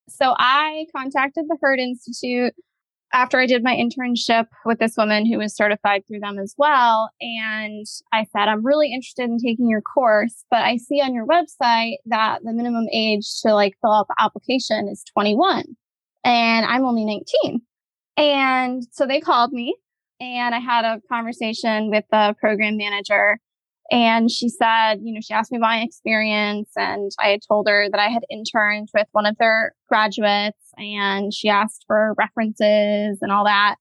So, 0.08 0.34
I 0.36 0.86
contacted 0.94 1.44
the 1.48 1.56
Herd 1.60 1.78
Institute 1.78 2.54
after 3.12 3.38
I 3.38 3.46
did 3.46 3.62
my 3.62 3.74
internship 3.74 4.46
with 4.64 4.80
this 4.80 4.96
woman 4.96 5.26
who 5.26 5.38
was 5.38 5.54
certified 5.54 6.02
through 6.06 6.20
them 6.20 6.38
as 6.38 6.54
well. 6.58 7.10
And 7.20 7.86
I 8.12 8.26
said, 8.32 8.48
I'm 8.48 8.66
really 8.66 8.92
interested 8.92 9.30
in 9.30 9.38
taking 9.38 9.68
your 9.68 9.80
course, 9.80 10.44
but 10.50 10.60
I 10.60 10.76
see 10.76 11.00
on 11.00 11.14
your 11.14 11.26
website 11.26 11.96
that 12.06 12.40
the 12.42 12.52
minimum 12.52 12.88
age 12.92 13.26
to 13.42 13.54
like 13.54 13.74
fill 13.80 13.92
out 13.92 14.08
the 14.08 14.16
application 14.18 14.88
is 14.88 15.04
21 15.14 15.64
and 16.24 16.66
I'm 16.66 16.84
only 16.84 17.04
19. 17.04 17.62
And 18.18 18.82
so 18.90 19.06
they 19.06 19.20
called 19.20 19.52
me 19.52 19.76
and 20.20 20.52
I 20.54 20.58
had 20.58 20.84
a 20.84 21.00
conversation 21.08 21.88
with 21.88 22.04
the 22.10 22.34
program 22.40 22.76
manager. 22.76 23.38
And 23.92 24.28
she 24.30 24.48
said, 24.48 24.96
you 25.02 25.14
know, 25.14 25.20
she 25.22 25.32
asked 25.32 25.52
me 25.52 25.58
my 25.58 25.80
experience 25.80 26.68
and 26.76 27.12
I 27.18 27.28
had 27.28 27.40
told 27.46 27.68
her 27.68 27.88
that 27.88 28.00
I 28.00 28.08
had 28.08 28.24
interned 28.28 28.88
with 28.92 29.06
one 29.12 29.24
of 29.24 29.36
their 29.38 29.72
graduates 29.88 30.58
and 30.76 31.32
she 31.32 31.48
asked 31.48 31.84
for 31.86 32.14
references 32.18 33.18
and 33.22 33.30
all 33.30 33.44
that. 33.44 33.76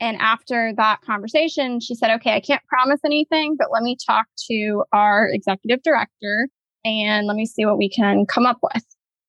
And 0.00 0.16
after 0.20 0.72
that 0.76 1.02
conversation, 1.02 1.78
she 1.80 1.94
said, 1.94 2.10
okay, 2.16 2.34
I 2.34 2.40
can't 2.40 2.64
promise 2.64 3.00
anything, 3.04 3.56
but 3.58 3.68
let 3.70 3.82
me 3.82 3.96
talk 4.04 4.26
to 4.50 4.84
our 4.92 5.28
executive 5.28 5.82
director 5.82 6.48
and 6.84 7.26
let 7.26 7.36
me 7.36 7.44
see 7.46 7.66
what 7.66 7.78
we 7.78 7.90
can 7.90 8.24
come 8.26 8.46
up 8.46 8.58
with. 8.62 8.84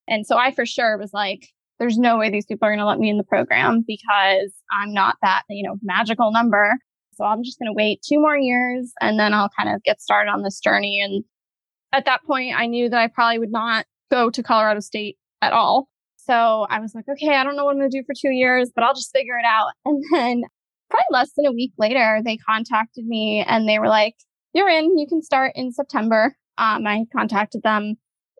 And 0.07 0.25
so 0.25 0.37
I 0.37 0.51
for 0.51 0.65
sure 0.65 0.97
was 0.97 1.11
like, 1.13 1.49
there's 1.79 1.97
no 1.97 2.17
way 2.17 2.29
these 2.29 2.45
people 2.45 2.67
are 2.67 2.71
going 2.71 2.79
to 2.79 2.85
let 2.85 2.99
me 2.99 3.09
in 3.09 3.17
the 3.17 3.23
program 3.23 3.83
because 3.85 4.51
I'm 4.71 4.93
not 4.93 5.15
that, 5.21 5.43
you 5.49 5.63
know, 5.63 5.77
magical 5.83 6.31
number. 6.31 6.77
So 7.13 7.25
I'm 7.25 7.43
just 7.43 7.59
going 7.59 7.67
to 7.67 7.73
wait 7.73 8.01
two 8.07 8.19
more 8.19 8.37
years 8.37 8.91
and 9.01 9.19
then 9.19 9.33
I'll 9.33 9.49
kind 9.57 9.73
of 9.73 9.83
get 9.83 10.01
started 10.01 10.29
on 10.29 10.43
this 10.43 10.59
journey. 10.59 11.01
And 11.03 11.23
at 11.93 12.05
that 12.05 12.23
point, 12.23 12.57
I 12.57 12.67
knew 12.67 12.89
that 12.89 12.99
I 12.99 13.07
probably 13.07 13.39
would 13.39 13.51
not 13.51 13.85
go 14.11 14.29
to 14.29 14.43
Colorado 14.43 14.79
State 14.79 15.17
at 15.41 15.53
all. 15.53 15.87
So 16.17 16.67
I 16.69 16.79
was 16.79 16.93
like, 16.93 17.05
okay, 17.09 17.35
I 17.35 17.43
don't 17.43 17.55
know 17.55 17.65
what 17.65 17.71
I'm 17.71 17.79
going 17.79 17.89
to 17.89 17.97
do 17.97 18.03
for 18.05 18.13
two 18.13 18.31
years, 18.31 18.71
but 18.73 18.83
I'll 18.83 18.93
just 18.93 19.13
figure 19.13 19.37
it 19.37 19.45
out. 19.45 19.71
And 19.85 20.03
then 20.13 20.43
probably 20.89 21.05
less 21.11 21.31
than 21.35 21.45
a 21.45 21.51
week 21.51 21.73
later, 21.77 22.21
they 22.23 22.37
contacted 22.37 23.05
me 23.05 23.43
and 23.47 23.67
they 23.67 23.79
were 23.79 23.87
like, 23.87 24.15
you're 24.53 24.69
in, 24.69 24.97
you 24.97 25.07
can 25.07 25.21
start 25.21 25.53
in 25.55 25.71
September. 25.71 26.35
Um, 26.57 26.85
I 26.87 27.05
contacted 27.15 27.61
them 27.63 27.95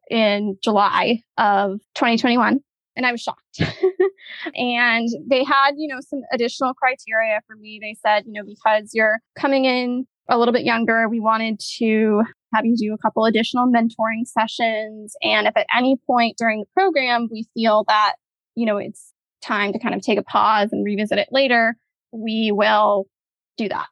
in 0.09 0.57
July 0.63 1.21
of 1.37 1.79
2021 1.95 2.61
and 2.97 3.05
I 3.05 3.11
was 3.11 3.21
shocked. 3.21 3.61
and 4.55 5.07
they 5.29 5.43
had, 5.43 5.75
you 5.77 5.87
know, 5.87 5.99
some 6.01 6.21
additional 6.33 6.73
criteria 6.73 7.39
for 7.47 7.55
me. 7.55 7.79
They 7.81 7.95
said, 8.05 8.23
you 8.25 8.33
know, 8.33 8.43
because 8.43 8.89
you're 8.93 9.19
coming 9.39 9.65
in 9.65 10.05
a 10.29 10.37
little 10.37 10.53
bit 10.53 10.65
younger, 10.65 11.07
we 11.07 11.21
wanted 11.21 11.61
to 11.77 12.23
have 12.53 12.65
you 12.65 12.75
do 12.75 12.93
a 12.93 12.97
couple 12.97 13.23
additional 13.23 13.67
mentoring 13.67 14.25
sessions. 14.25 15.15
And 15.21 15.47
if 15.47 15.55
at 15.55 15.67
any 15.75 15.95
point 16.07 16.37
during 16.37 16.61
the 16.61 16.65
program 16.73 17.29
we 17.31 17.47
feel 17.53 17.85
that, 17.87 18.15
you 18.55 18.65
know, 18.65 18.77
it's 18.77 19.13
time 19.41 19.71
to 19.73 19.79
kind 19.79 19.93
of 19.93 20.01
take 20.01 20.17
a 20.17 20.23
pause 20.23 20.69
and 20.71 20.83
revisit 20.83 21.19
it 21.19 21.29
later, 21.31 21.77
we 22.11 22.51
will 22.51 23.05
do 23.57 23.69
that. 23.69 23.87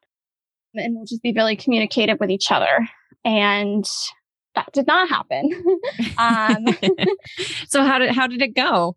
And 0.73 0.95
we'll 0.95 1.05
just 1.05 1.21
be 1.21 1.31
really 1.31 1.55
communicative 1.55 2.17
with 2.19 2.31
each 2.31 2.51
other. 2.51 2.87
And 3.23 3.85
that 4.55 4.71
did 4.73 4.87
not 4.87 5.09
happen. 5.09 5.49
um, 6.17 6.65
so 7.67 7.83
how 7.83 7.99
did 7.99 8.11
how 8.11 8.27
did 8.27 8.41
it 8.41 8.55
go? 8.55 8.95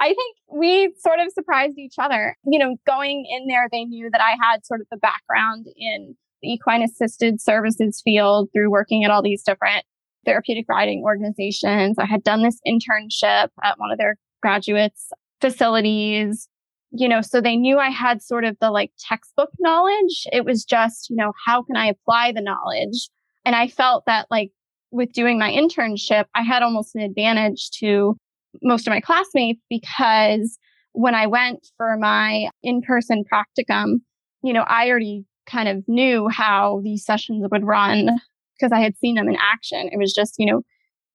I 0.00 0.08
think 0.08 0.36
we 0.52 0.92
sort 0.98 1.20
of 1.20 1.32
surprised 1.32 1.78
each 1.78 1.94
other. 1.98 2.36
You 2.44 2.58
know, 2.58 2.76
going 2.86 3.26
in 3.30 3.46
there, 3.46 3.68
they 3.70 3.84
knew 3.84 4.10
that 4.10 4.20
I 4.20 4.36
had 4.42 4.66
sort 4.66 4.80
of 4.80 4.86
the 4.90 4.96
background 4.96 5.66
in 5.76 6.16
the 6.42 6.52
equine 6.52 6.82
assisted 6.82 7.40
services 7.40 8.00
field 8.04 8.48
through 8.52 8.70
working 8.70 9.04
at 9.04 9.10
all 9.10 9.22
these 9.22 9.42
different 9.42 9.84
therapeutic 10.24 10.66
riding 10.68 11.02
organizations. 11.04 11.96
I 11.98 12.06
had 12.06 12.24
done 12.24 12.42
this 12.42 12.60
internship 12.66 13.48
at 13.62 13.78
one 13.78 13.92
of 13.92 13.98
their 13.98 14.16
graduates 14.42 15.10
facilities, 15.40 16.48
you 16.90 17.08
know, 17.08 17.20
so 17.20 17.40
they 17.40 17.56
knew 17.56 17.78
I 17.78 17.90
had 17.90 18.22
sort 18.22 18.44
of 18.44 18.56
the 18.60 18.70
like 18.70 18.92
textbook 18.98 19.50
knowledge. 19.58 20.26
It 20.32 20.44
was 20.44 20.64
just, 20.64 21.10
you 21.10 21.16
know, 21.16 21.32
how 21.44 21.62
can 21.62 21.76
I 21.76 21.86
apply 21.86 22.32
the 22.32 22.40
knowledge? 22.40 23.10
And 23.44 23.54
I 23.54 23.68
felt 23.68 24.06
that 24.06 24.26
like 24.30 24.52
with 24.94 25.12
doing 25.12 25.40
my 25.40 25.50
internship, 25.50 26.26
I 26.36 26.42
had 26.42 26.62
almost 26.62 26.94
an 26.94 27.00
advantage 27.02 27.70
to 27.80 28.16
most 28.62 28.86
of 28.86 28.92
my 28.92 29.00
classmates 29.00 29.60
because 29.68 30.56
when 30.92 31.16
I 31.16 31.26
went 31.26 31.66
for 31.76 31.96
my 31.96 32.48
in-person 32.62 33.24
practicum, 33.30 33.96
you 34.44 34.52
know, 34.52 34.62
I 34.62 34.88
already 34.88 35.24
kind 35.46 35.68
of 35.68 35.82
knew 35.88 36.28
how 36.28 36.80
these 36.84 37.04
sessions 37.04 37.44
would 37.50 37.64
run 37.64 38.20
because 38.56 38.70
I 38.70 38.78
had 38.78 38.96
seen 38.96 39.16
them 39.16 39.28
in 39.28 39.36
action. 39.36 39.90
It 39.92 39.98
was 39.98 40.14
just, 40.14 40.36
you 40.38 40.46
know, 40.46 40.62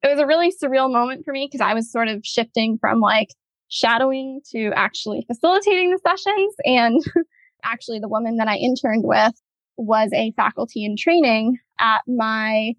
it 0.03 0.09
was 0.09 0.19
a 0.19 0.27
really 0.27 0.51
surreal 0.51 0.91
moment 0.91 1.23
for 1.23 1.31
me 1.31 1.47
because 1.49 1.65
I 1.65 1.73
was 1.73 1.89
sort 1.89 2.09
of 2.09 2.19
shifting 2.25 2.77
from 2.81 2.99
like 2.99 3.29
shadowing 3.69 4.41
to 4.51 4.73
actually 4.75 5.23
facilitating 5.25 5.91
the 5.91 5.99
sessions. 6.05 6.53
And 6.65 7.01
actually, 7.63 7.99
the 7.99 8.09
woman 8.09 8.35
that 8.37 8.49
I 8.49 8.57
interned 8.57 9.05
with 9.05 9.33
was 9.77 10.09
a 10.13 10.33
faculty 10.35 10.83
in 10.83 10.97
training 10.97 11.59
at 11.79 12.01
my 12.07 12.73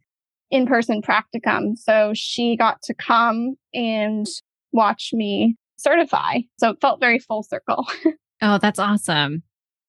in 0.50 0.66
person 0.66 1.02
practicum. 1.02 1.76
So 1.76 2.12
she 2.14 2.57
got 2.57 2.83
to 2.83 2.95
come 2.95 3.54
and 3.73 4.26
watch 4.73 5.11
me 5.12 5.57
certify. 5.78 6.38
So 6.59 6.71
it 6.71 6.80
felt 6.80 7.00
very 7.00 7.19
full 7.19 7.42
circle. 7.42 7.87
oh, 8.42 8.59
that's 8.59 8.78
awesome. 8.78 9.42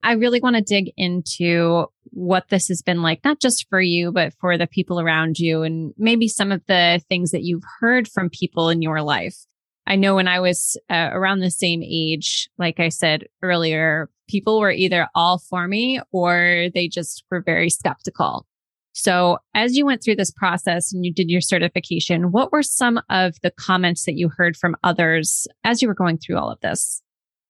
I 0.03 0.13
really 0.13 0.39
want 0.39 0.55
to 0.55 0.61
dig 0.61 0.91
into 0.97 1.85
what 2.05 2.49
this 2.49 2.67
has 2.69 2.81
been 2.81 3.01
like, 3.01 3.23
not 3.23 3.39
just 3.39 3.67
for 3.69 3.79
you, 3.79 4.11
but 4.11 4.33
for 4.39 4.57
the 4.57 4.67
people 4.67 4.99
around 4.99 5.37
you 5.37 5.61
and 5.61 5.93
maybe 5.97 6.27
some 6.27 6.51
of 6.51 6.61
the 6.67 7.01
things 7.07 7.31
that 7.31 7.43
you've 7.43 7.63
heard 7.79 8.07
from 8.07 8.29
people 8.29 8.69
in 8.69 8.81
your 8.81 9.01
life. 9.03 9.37
I 9.85 9.95
know 9.95 10.15
when 10.15 10.27
I 10.27 10.39
was 10.39 10.77
uh, 10.89 11.09
around 11.11 11.39
the 11.39 11.51
same 11.51 11.81
age, 11.83 12.49
like 12.57 12.79
I 12.79 12.89
said 12.89 13.25
earlier, 13.41 14.09
people 14.27 14.59
were 14.59 14.71
either 14.71 15.07
all 15.13 15.37
for 15.37 15.67
me 15.67 15.99
or 16.11 16.67
they 16.73 16.87
just 16.87 17.23
were 17.29 17.41
very 17.41 17.69
skeptical. 17.69 18.45
So 18.93 19.37
as 19.53 19.77
you 19.77 19.85
went 19.85 20.03
through 20.03 20.17
this 20.17 20.31
process 20.31 20.93
and 20.93 21.05
you 21.05 21.13
did 21.13 21.29
your 21.29 21.41
certification, 21.41 22.31
what 22.31 22.51
were 22.51 22.63
some 22.63 23.01
of 23.09 23.35
the 23.41 23.51
comments 23.51 24.05
that 24.05 24.17
you 24.17 24.29
heard 24.29 24.57
from 24.57 24.75
others 24.83 25.47
as 25.63 25.81
you 25.81 25.87
were 25.87 25.93
going 25.93 26.17
through 26.17 26.37
all 26.37 26.51
of 26.51 26.59
this? 26.61 27.01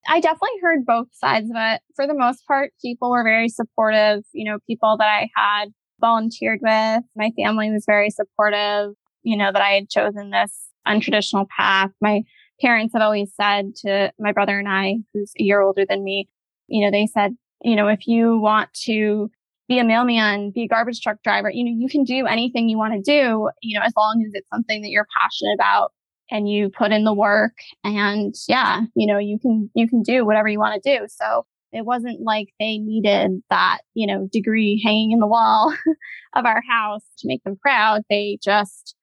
I 0.07 0.19
definitely 0.19 0.59
heard 0.61 0.85
both 0.85 1.07
sides 1.11 1.49
of 1.49 1.55
it. 1.57 1.81
For 1.95 2.07
the 2.07 2.17
most 2.17 2.45
part, 2.47 2.73
people 2.81 3.11
were 3.11 3.23
very 3.23 3.49
supportive. 3.49 4.23
You 4.33 4.51
know, 4.51 4.59
people 4.67 4.97
that 4.97 5.07
I 5.07 5.29
had 5.35 5.69
volunteered 5.99 6.59
with, 6.61 7.03
my 7.15 7.31
family 7.37 7.71
was 7.71 7.85
very 7.85 8.09
supportive, 8.09 8.93
you 9.23 9.37
know, 9.37 9.51
that 9.51 9.61
I 9.61 9.71
had 9.71 9.89
chosen 9.89 10.31
this 10.31 10.69
untraditional 10.87 11.47
path. 11.55 11.91
My 12.01 12.23
parents 12.59 12.93
have 12.93 13.03
always 13.03 13.33
said 13.35 13.75
to 13.77 14.11
my 14.19 14.31
brother 14.31 14.57
and 14.57 14.67
I, 14.67 14.97
who's 15.13 15.31
a 15.39 15.43
year 15.43 15.61
older 15.61 15.85
than 15.87 16.03
me, 16.03 16.27
you 16.67 16.83
know, 16.83 16.91
they 16.91 17.07
said, 17.07 17.35
you 17.63 17.75
know, 17.75 17.87
if 17.87 18.07
you 18.07 18.39
want 18.39 18.73
to 18.85 19.29
be 19.71 19.79
a 19.79 19.85
mailman, 19.85 20.51
be 20.51 20.63
a 20.63 20.67
garbage 20.67 20.99
truck 20.99 21.23
driver. 21.23 21.49
You 21.49 21.63
know, 21.63 21.71
you 21.73 21.87
can 21.87 22.03
do 22.03 22.25
anything 22.25 22.67
you 22.67 22.77
want 22.77 22.93
to 22.93 22.99
do, 22.99 23.49
you 23.61 23.79
know, 23.79 23.85
as 23.85 23.93
long 23.95 24.21
as 24.27 24.33
it's 24.33 24.49
something 24.49 24.81
that 24.81 24.89
you're 24.89 25.07
passionate 25.17 25.53
about 25.53 25.93
and 26.29 26.49
you 26.49 26.69
put 26.69 26.91
in 26.91 27.05
the 27.05 27.13
work 27.13 27.53
and 27.85 28.35
yeah, 28.49 28.81
you 28.95 29.07
know, 29.07 29.17
you 29.17 29.39
can, 29.39 29.69
you 29.73 29.87
can 29.87 30.01
do 30.01 30.25
whatever 30.25 30.49
you 30.49 30.59
want 30.59 30.83
to 30.83 30.97
do. 30.97 31.05
So 31.07 31.45
it 31.71 31.85
wasn't 31.85 32.19
like 32.21 32.49
they 32.59 32.79
needed 32.79 33.41
that, 33.49 33.77
you 33.93 34.05
know, 34.05 34.27
degree 34.29 34.81
hanging 34.83 35.13
in 35.13 35.19
the 35.19 35.27
wall 35.27 35.73
of 36.35 36.45
our 36.45 36.61
house 36.67 37.05
to 37.19 37.27
make 37.29 37.41
them 37.45 37.55
proud. 37.55 38.01
They 38.09 38.39
just 38.43 38.93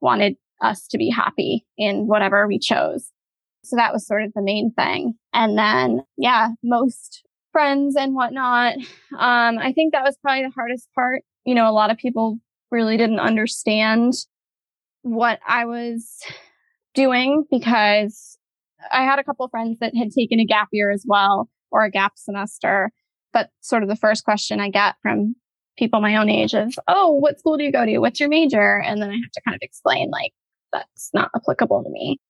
wanted 0.00 0.34
us 0.60 0.88
to 0.88 0.98
be 0.98 1.08
happy 1.08 1.64
in 1.78 2.08
whatever 2.08 2.48
we 2.48 2.58
chose. 2.58 3.12
So 3.62 3.76
that 3.76 3.92
was 3.92 4.04
sort 4.04 4.24
of 4.24 4.32
the 4.34 4.42
main 4.42 4.72
thing. 4.72 5.14
And 5.32 5.56
then, 5.56 6.00
yeah, 6.16 6.48
most 6.64 7.22
friends 7.56 7.96
and 7.96 8.14
whatnot. 8.14 8.74
Um, 9.18 9.56
I 9.58 9.72
think 9.74 9.94
that 9.94 10.04
was 10.04 10.18
probably 10.20 10.42
the 10.42 10.50
hardest 10.50 10.90
part. 10.94 11.22
You 11.46 11.54
know, 11.54 11.66
a 11.66 11.72
lot 11.72 11.90
of 11.90 11.96
people 11.96 12.38
really 12.70 12.98
didn't 12.98 13.18
understand 13.18 14.12
what 15.00 15.40
I 15.48 15.64
was 15.64 16.20
doing 16.94 17.44
because 17.50 18.36
I 18.92 19.04
had 19.04 19.18
a 19.18 19.24
couple 19.24 19.48
friends 19.48 19.78
that 19.80 19.96
had 19.96 20.10
taken 20.10 20.38
a 20.38 20.44
gap 20.44 20.68
year 20.70 20.90
as 20.90 21.04
well 21.08 21.48
or 21.70 21.82
a 21.82 21.90
gap 21.90 22.12
semester. 22.16 22.90
But 23.32 23.48
sort 23.62 23.82
of 23.82 23.88
the 23.88 23.96
first 23.96 24.26
question 24.26 24.60
I 24.60 24.68
get 24.68 24.96
from 25.00 25.34
people 25.78 26.02
my 26.02 26.16
own 26.16 26.28
age 26.28 26.52
is, 26.52 26.76
Oh, 26.88 27.12
what 27.12 27.38
school 27.38 27.56
do 27.56 27.64
you 27.64 27.72
go 27.72 27.86
to? 27.86 27.98
What's 28.00 28.20
your 28.20 28.28
major? 28.28 28.82
And 28.82 29.00
then 29.00 29.08
I 29.08 29.14
have 29.14 29.32
to 29.32 29.40
kind 29.46 29.54
of 29.54 29.62
explain 29.62 30.10
like 30.10 30.32
that's 30.74 31.08
not 31.14 31.30
applicable 31.34 31.84
to 31.84 31.88
me. 31.88 32.20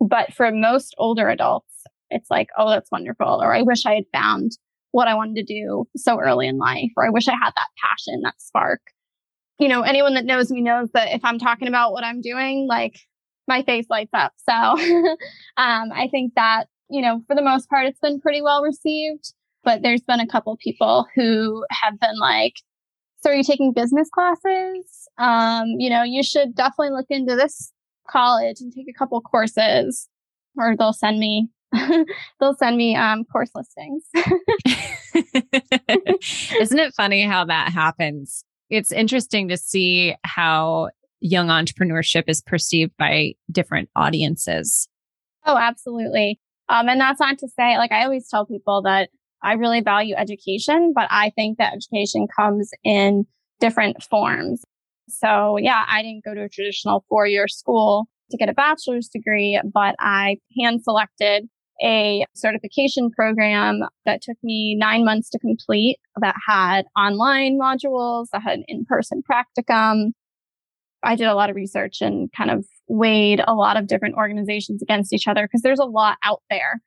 But 0.00 0.32
for 0.34 0.52
most 0.52 0.94
older 0.98 1.28
adults, 1.28 1.74
it's 2.10 2.30
like, 2.30 2.46
Oh, 2.56 2.70
that's 2.70 2.92
wonderful. 2.92 3.42
Or 3.42 3.52
I 3.52 3.62
wish 3.62 3.84
I 3.84 3.94
had 3.94 4.04
found 4.12 4.52
what 4.92 5.08
I 5.08 5.14
wanted 5.14 5.36
to 5.36 5.42
do 5.44 5.86
so 5.96 6.18
early 6.18 6.48
in 6.48 6.58
life, 6.58 6.90
or 6.96 7.06
I 7.06 7.10
wish 7.10 7.28
I 7.28 7.32
had 7.32 7.52
that 7.56 7.68
passion, 7.82 8.20
that 8.22 8.40
spark. 8.40 8.80
You 9.58 9.68
know, 9.68 9.82
anyone 9.82 10.14
that 10.14 10.24
knows 10.24 10.50
me 10.50 10.60
knows 10.60 10.90
that 10.94 11.14
if 11.14 11.24
I'm 11.24 11.38
talking 11.38 11.68
about 11.68 11.92
what 11.92 12.04
I'm 12.04 12.20
doing, 12.20 12.66
like 12.68 12.96
my 13.48 13.62
face 13.62 13.86
lights 13.90 14.12
up. 14.12 14.32
So 14.48 14.52
um, 15.56 15.90
I 15.92 16.08
think 16.10 16.34
that, 16.36 16.66
you 16.88 17.02
know, 17.02 17.22
for 17.26 17.34
the 17.34 17.42
most 17.42 17.68
part, 17.68 17.86
it's 17.86 17.98
been 17.98 18.20
pretty 18.20 18.42
well 18.42 18.62
received. 18.62 19.32
But 19.64 19.82
there's 19.82 20.02
been 20.02 20.20
a 20.20 20.26
couple 20.26 20.56
people 20.62 21.06
who 21.16 21.64
have 21.70 21.98
been 21.98 22.16
like, 22.20 22.54
so 23.20 23.30
are 23.30 23.34
you 23.34 23.42
taking 23.42 23.72
business 23.72 24.08
classes? 24.08 25.08
Um, 25.18 25.66
you 25.78 25.90
know, 25.90 26.04
you 26.04 26.22
should 26.22 26.54
definitely 26.54 26.90
look 26.90 27.06
into 27.10 27.34
this 27.34 27.72
college 28.08 28.60
and 28.60 28.72
take 28.72 28.86
a 28.88 28.96
couple 28.96 29.20
courses 29.20 30.08
or 30.56 30.76
they'll 30.76 30.92
send 30.92 31.18
me 31.18 31.48
they'll 32.40 32.54
send 32.54 32.76
me 32.76 32.96
um, 32.96 33.24
course 33.24 33.50
listings. 33.54 34.04
Isn't 36.60 36.78
it 36.78 36.94
funny 36.94 37.22
how 37.22 37.44
that 37.44 37.72
happens? 37.72 38.44
It's 38.70 38.92
interesting 38.92 39.48
to 39.48 39.56
see 39.56 40.14
how 40.24 40.90
young 41.20 41.48
entrepreneurship 41.48 42.24
is 42.28 42.40
perceived 42.40 42.92
by 42.98 43.34
different 43.50 43.88
audiences. 43.96 44.88
Oh, 45.44 45.56
absolutely. 45.56 46.40
Um, 46.68 46.88
and 46.88 47.00
that's 47.00 47.20
not 47.20 47.38
to 47.38 47.48
say, 47.48 47.78
like 47.78 47.92
I 47.92 48.04
always 48.04 48.28
tell 48.28 48.46
people 48.46 48.82
that 48.82 49.08
I 49.42 49.54
really 49.54 49.80
value 49.80 50.14
education, 50.16 50.92
but 50.94 51.08
I 51.10 51.30
think 51.30 51.58
that 51.58 51.74
education 51.74 52.26
comes 52.34 52.70
in 52.84 53.26
different 53.60 54.02
forms. 54.02 54.62
So 55.08 55.56
yeah, 55.56 55.84
I 55.88 56.02
didn't 56.02 56.24
go 56.24 56.34
to 56.34 56.42
a 56.42 56.48
traditional 56.48 57.04
four 57.08 57.26
year 57.26 57.48
school 57.48 58.08
to 58.30 58.36
get 58.36 58.48
a 58.48 58.54
bachelor's 58.54 59.08
degree, 59.08 59.60
but 59.72 59.94
I 59.98 60.36
hand 60.60 60.82
selected 60.82 61.48
a 61.82 62.24
certification 62.34 63.10
program 63.10 63.80
that 64.04 64.22
took 64.22 64.36
me 64.42 64.74
nine 64.74 65.04
months 65.04 65.30
to 65.30 65.38
complete 65.38 65.98
that 66.20 66.34
had 66.46 66.86
online 66.96 67.58
modules, 67.58 68.26
that 68.32 68.42
had 68.42 68.60
in-person 68.66 69.22
practicum. 69.30 70.12
I 71.02 71.14
did 71.14 71.28
a 71.28 71.34
lot 71.34 71.50
of 71.50 71.56
research 71.56 72.00
and 72.00 72.30
kind 72.32 72.50
of 72.50 72.66
weighed 72.88 73.40
a 73.46 73.54
lot 73.54 73.76
of 73.76 73.86
different 73.86 74.16
organizations 74.16 74.82
against 74.82 75.12
each 75.12 75.28
other 75.28 75.46
because 75.46 75.62
there's 75.62 75.78
a 75.78 75.84
lot 75.84 76.18
out 76.24 76.42
there. 76.50 76.80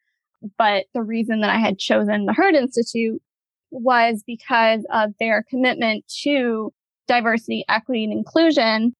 But 0.57 0.85
the 0.93 1.03
reason 1.03 1.41
that 1.41 1.49
I 1.49 1.57
had 1.57 1.77
chosen 1.77 2.25
the 2.25 2.33
Herd 2.33 2.55
Institute 2.55 3.21
was 3.69 4.23
because 4.25 4.85
of 4.91 5.11
their 5.19 5.45
commitment 5.49 6.03
to 6.23 6.73
diversity, 7.07 7.63
equity, 7.69 8.03
and 8.03 8.11
inclusion. 8.11 8.93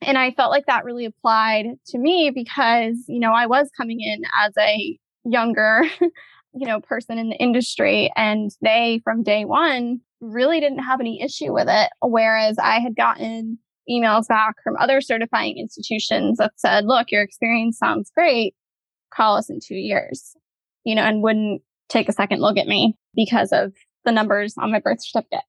And 0.00 0.16
I 0.18 0.30
felt 0.30 0.50
like 0.50 0.66
that 0.66 0.84
really 0.84 1.04
applied 1.04 1.66
to 1.88 1.98
me 1.98 2.30
because, 2.34 2.96
you 3.08 3.18
know, 3.18 3.32
I 3.32 3.46
was 3.46 3.68
coming 3.76 4.00
in 4.00 4.22
as 4.42 4.52
a 4.58 4.98
younger, 5.28 5.82
you 6.00 6.66
know, 6.66 6.80
person 6.80 7.18
in 7.18 7.28
the 7.28 7.36
industry 7.36 8.10
and 8.16 8.50
they 8.62 9.00
from 9.04 9.22
day 9.22 9.44
one 9.44 10.00
really 10.20 10.60
didn't 10.60 10.78
have 10.78 11.00
any 11.00 11.20
issue 11.20 11.52
with 11.52 11.68
it. 11.68 11.90
Whereas 12.00 12.56
I 12.58 12.80
had 12.80 12.96
gotten 12.96 13.58
emails 13.90 14.28
back 14.28 14.56
from 14.64 14.76
other 14.78 15.00
certifying 15.00 15.58
institutions 15.58 16.38
that 16.38 16.52
said, 16.56 16.86
look, 16.86 17.10
your 17.10 17.22
experience 17.22 17.78
sounds 17.78 18.10
great. 18.14 18.54
Call 19.14 19.36
us 19.36 19.50
in 19.50 19.60
two 19.64 19.76
years, 19.76 20.34
you 20.84 20.94
know, 20.94 21.02
and 21.02 21.22
wouldn't 21.22 21.62
take 21.88 22.08
a 22.08 22.12
second 22.12 22.40
look 22.40 22.56
at 22.56 22.66
me 22.66 22.96
because 23.14 23.52
of 23.52 23.72
the 24.04 24.12
numbers 24.12 24.54
on 24.58 24.72
my 24.72 24.80
birth 24.80 24.98
certificate. 25.00 25.44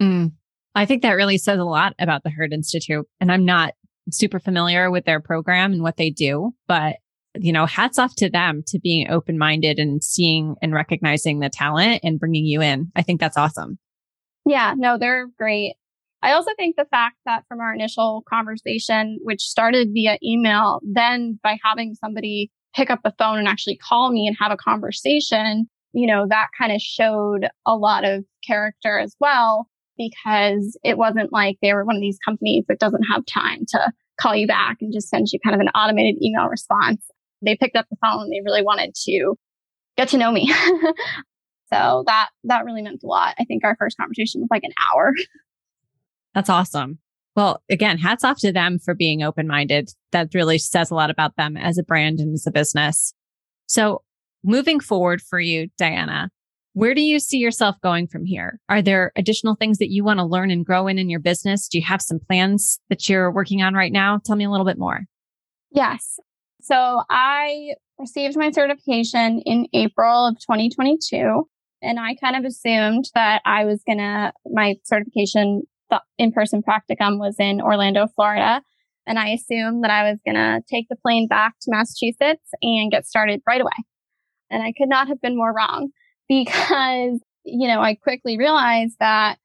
Mm. 0.00 0.32
I 0.74 0.86
think 0.86 1.02
that 1.02 1.12
really 1.12 1.38
says 1.38 1.58
a 1.58 1.64
lot 1.64 1.94
about 1.98 2.22
the 2.22 2.30
Herd 2.30 2.52
Institute. 2.52 3.06
And 3.20 3.30
I'm 3.30 3.44
not 3.44 3.74
super 4.10 4.38
familiar 4.38 4.90
with 4.90 5.04
their 5.04 5.20
program 5.20 5.72
and 5.72 5.82
what 5.82 5.96
they 5.96 6.10
do, 6.10 6.54
but 6.66 6.96
you 7.38 7.52
know, 7.52 7.66
hats 7.66 7.98
off 7.98 8.14
to 8.16 8.28
them 8.28 8.62
to 8.66 8.78
being 8.78 9.10
open 9.10 9.38
minded 9.38 9.78
and 9.78 10.02
seeing 10.02 10.54
and 10.60 10.74
recognizing 10.74 11.40
the 11.40 11.48
talent 11.48 12.00
and 12.02 12.20
bringing 12.20 12.44
you 12.44 12.60
in. 12.60 12.90
I 12.94 13.02
think 13.02 13.20
that's 13.20 13.36
awesome. 13.36 13.78
Yeah, 14.44 14.74
no, 14.76 14.98
they're 14.98 15.28
great. 15.38 15.74
I 16.22 16.32
also 16.32 16.50
think 16.56 16.76
the 16.76 16.86
fact 16.90 17.16
that 17.26 17.44
from 17.48 17.60
our 17.60 17.74
initial 17.74 18.22
conversation, 18.28 19.18
which 19.22 19.40
started 19.40 19.88
via 19.92 20.18
email, 20.22 20.80
then 20.84 21.38
by 21.42 21.58
having 21.64 21.94
somebody 21.94 22.50
pick 22.74 22.90
up 22.90 23.00
the 23.02 23.14
phone 23.18 23.38
and 23.38 23.48
actually 23.48 23.76
call 23.76 24.10
me 24.12 24.26
and 24.26 24.36
have 24.40 24.52
a 24.52 24.56
conversation, 24.56 25.66
you 25.92 26.06
know, 26.06 26.26
that 26.28 26.48
kind 26.56 26.72
of 26.72 26.80
showed 26.80 27.48
a 27.66 27.76
lot 27.76 28.04
of 28.04 28.24
character 28.46 28.98
as 28.98 29.16
well, 29.20 29.68
because 29.96 30.78
it 30.84 30.96
wasn't 30.96 31.32
like 31.32 31.56
they 31.60 31.72
were 31.72 31.84
one 31.84 31.96
of 31.96 32.02
these 32.02 32.18
companies 32.24 32.64
that 32.68 32.78
doesn't 32.78 33.04
have 33.04 33.26
time 33.26 33.60
to 33.68 33.92
call 34.20 34.36
you 34.36 34.46
back 34.46 34.76
and 34.80 34.92
just 34.92 35.08
send 35.08 35.26
you 35.32 35.40
kind 35.44 35.54
of 35.54 35.60
an 35.60 35.68
automated 35.68 36.22
email 36.22 36.46
response 36.46 37.04
they 37.42 37.56
picked 37.56 37.76
up 37.76 37.86
the 37.90 37.96
phone. 38.00 38.22
And 38.22 38.32
they 38.32 38.40
really 38.44 38.62
wanted 38.62 38.94
to 39.04 39.34
get 39.96 40.08
to 40.08 40.18
know 40.18 40.32
me. 40.32 40.52
so 41.72 42.04
that, 42.06 42.28
that 42.44 42.64
really 42.64 42.82
meant 42.82 43.02
a 43.02 43.06
lot. 43.06 43.34
I 43.38 43.44
think 43.44 43.64
our 43.64 43.76
first 43.76 43.96
conversation 43.96 44.40
was 44.40 44.48
like 44.50 44.64
an 44.64 44.72
hour. 44.92 45.12
That's 46.34 46.48
awesome. 46.48 46.98
Well, 47.34 47.62
again, 47.70 47.98
hats 47.98 48.24
off 48.24 48.38
to 48.40 48.52
them 48.52 48.78
for 48.78 48.94
being 48.94 49.22
open 49.22 49.46
minded. 49.46 49.90
That 50.12 50.34
really 50.34 50.58
says 50.58 50.90
a 50.90 50.94
lot 50.94 51.10
about 51.10 51.36
them 51.36 51.56
as 51.56 51.78
a 51.78 51.82
brand 51.82 52.20
and 52.20 52.34
as 52.34 52.46
a 52.46 52.50
business. 52.50 53.14
So 53.66 54.02
moving 54.44 54.80
forward 54.80 55.22
for 55.22 55.40
you, 55.40 55.68
Diana, 55.78 56.30
where 56.74 56.94
do 56.94 57.02
you 57.02 57.18
see 57.18 57.38
yourself 57.38 57.76
going 57.82 58.06
from 58.06 58.24
here? 58.24 58.58
Are 58.68 58.82
there 58.82 59.12
additional 59.16 59.54
things 59.54 59.78
that 59.78 59.90
you 59.90 60.04
want 60.04 60.18
to 60.18 60.24
learn 60.24 60.50
and 60.50 60.64
grow 60.64 60.86
in 60.86 60.98
in 60.98 61.10
your 61.10 61.20
business? 61.20 61.68
Do 61.68 61.78
you 61.78 61.84
have 61.84 62.00
some 62.00 62.18
plans 62.18 62.80
that 62.88 63.08
you're 63.08 63.30
working 63.30 63.62
on 63.62 63.74
right 63.74 63.92
now? 63.92 64.20
Tell 64.24 64.36
me 64.36 64.44
a 64.44 64.50
little 64.50 64.66
bit 64.66 64.78
more. 64.78 65.02
Yes. 65.70 66.18
So 66.62 67.02
I 67.10 67.74
received 67.98 68.36
my 68.36 68.50
certification 68.50 69.40
in 69.44 69.66
April 69.72 70.28
of 70.28 70.36
2022. 70.36 71.48
And 71.82 71.98
I 71.98 72.14
kind 72.14 72.36
of 72.36 72.44
assumed 72.44 73.06
that 73.14 73.42
I 73.44 73.64
was 73.64 73.82
going 73.84 73.98
to, 73.98 74.32
my 74.46 74.76
certification 74.84 75.62
in 76.16 76.32
person 76.32 76.62
practicum 76.62 77.18
was 77.18 77.36
in 77.38 77.60
Orlando, 77.60 78.06
Florida. 78.14 78.62
And 79.06 79.18
I 79.18 79.30
assumed 79.30 79.82
that 79.82 79.90
I 79.90 80.08
was 80.08 80.20
going 80.24 80.36
to 80.36 80.62
take 80.70 80.86
the 80.88 80.96
plane 80.96 81.26
back 81.26 81.54
to 81.62 81.70
Massachusetts 81.70 82.48
and 82.62 82.90
get 82.90 83.06
started 83.06 83.42
right 83.46 83.60
away. 83.60 83.70
And 84.48 84.62
I 84.62 84.72
could 84.78 84.88
not 84.88 85.08
have 85.08 85.20
been 85.20 85.36
more 85.36 85.52
wrong 85.52 85.90
because, 86.28 87.20
you 87.44 87.68
know, 87.68 87.80
I 87.80 87.96
quickly 87.96 88.38
realized 88.38 88.94
that 89.00 89.38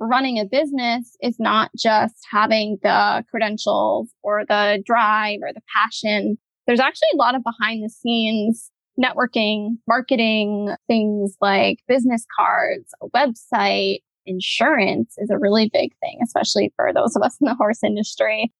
running 0.00 0.38
a 0.38 0.44
business 0.44 1.16
is 1.22 1.36
not 1.38 1.70
just 1.78 2.16
having 2.30 2.78
the 2.82 3.24
credentials 3.30 4.08
or 4.22 4.44
the 4.46 4.82
drive 4.84 5.38
or 5.42 5.52
the 5.54 5.62
passion 5.74 6.36
there's 6.66 6.80
actually 6.80 7.08
a 7.14 7.16
lot 7.16 7.34
of 7.34 7.42
behind 7.42 7.84
the 7.84 7.88
scenes 7.88 8.70
networking, 8.98 9.76
marketing, 9.86 10.74
things 10.86 11.36
like 11.40 11.80
business 11.86 12.24
cards, 12.38 12.94
a 13.02 13.08
website, 13.08 13.98
insurance 14.24 15.14
is 15.18 15.30
a 15.30 15.38
really 15.38 15.70
big 15.72 15.92
thing, 16.00 16.18
especially 16.22 16.72
for 16.76 16.92
those 16.92 17.14
of 17.16 17.22
us 17.22 17.36
in 17.40 17.46
the 17.46 17.54
horse 17.54 17.82
industry. 17.84 18.52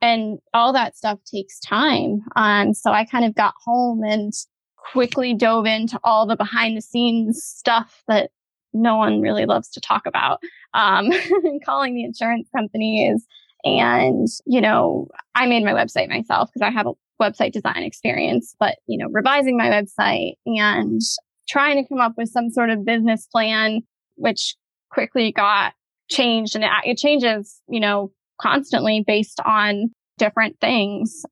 And 0.00 0.38
all 0.52 0.72
that 0.72 0.96
stuff 0.96 1.20
takes 1.24 1.60
time. 1.60 2.22
Um, 2.34 2.74
so 2.74 2.90
I 2.90 3.04
kind 3.04 3.24
of 3.24 3.34
got 3.34 3.54
home 3.64 4.02
and 4.02 4.32
quickly 4.76 5.32
dove 5.32 5.64
into 5.64 5.98
all 6.02 6.26
the 6.26 6.36
behind 6.36 6.76
the 6.76 6.82
scenes 6.82 7.42
stuff 7.44 8.02
that 8.08 8.30
no 8.72 8.96
one 8.96 9.20
really 9.20 9.46
loves 9.46 9.68
to 9.70 9.80
talk 9.80 10.06
about. 10.06 10.40
Um, 10.74 11.10
calling 11.64 11.94
the 11.94 12.02
insurance 12.02 12.48
companies 12.54 13.24
and, 13.64 14.26
you 14.44 14.60
know, 14.60 15.08
I 15.36 15.46
made 15.46 15.64
my 15.64 15.72
website 15.72 16.08
myself 16.08 16.48
because 16.52 16.66
I 16.66 16.70
have 16.70 16.86
a 16.86 16.92
website 17.22 17.52
design 17.52 17.82
experience, 17.82 18.54
but, 18.58 18.76
you 18.86 18.98
know, 18.98 19.08
revising 19.10 19.56
my 19.56 19.68
website 19.68 20.34
and 20.44 21.00
trying 21.48 21.82
to 21.82 21.88
come 21.88 22.00
up 22.00 22.14
with 22.16 22.28
some 22.28 22.50
sort 22.50 22.70
of 22.70 22.84
business 22.84 23.26
plan, 23.26 23.82
which 24.16 24.56
quickly 24.90 25.32
got 25.32 25.72
changed 26.10 26.56
and 26.56 26.64
it 26.84 26.98
changes, 26.98 27.60
you 27.68 27.80
know, 27.80 28.10
constantly 28.40 29.04
based 29.06 29.40
on 29.44 29.90
different 30.18 30.58
things. 30.60 31.24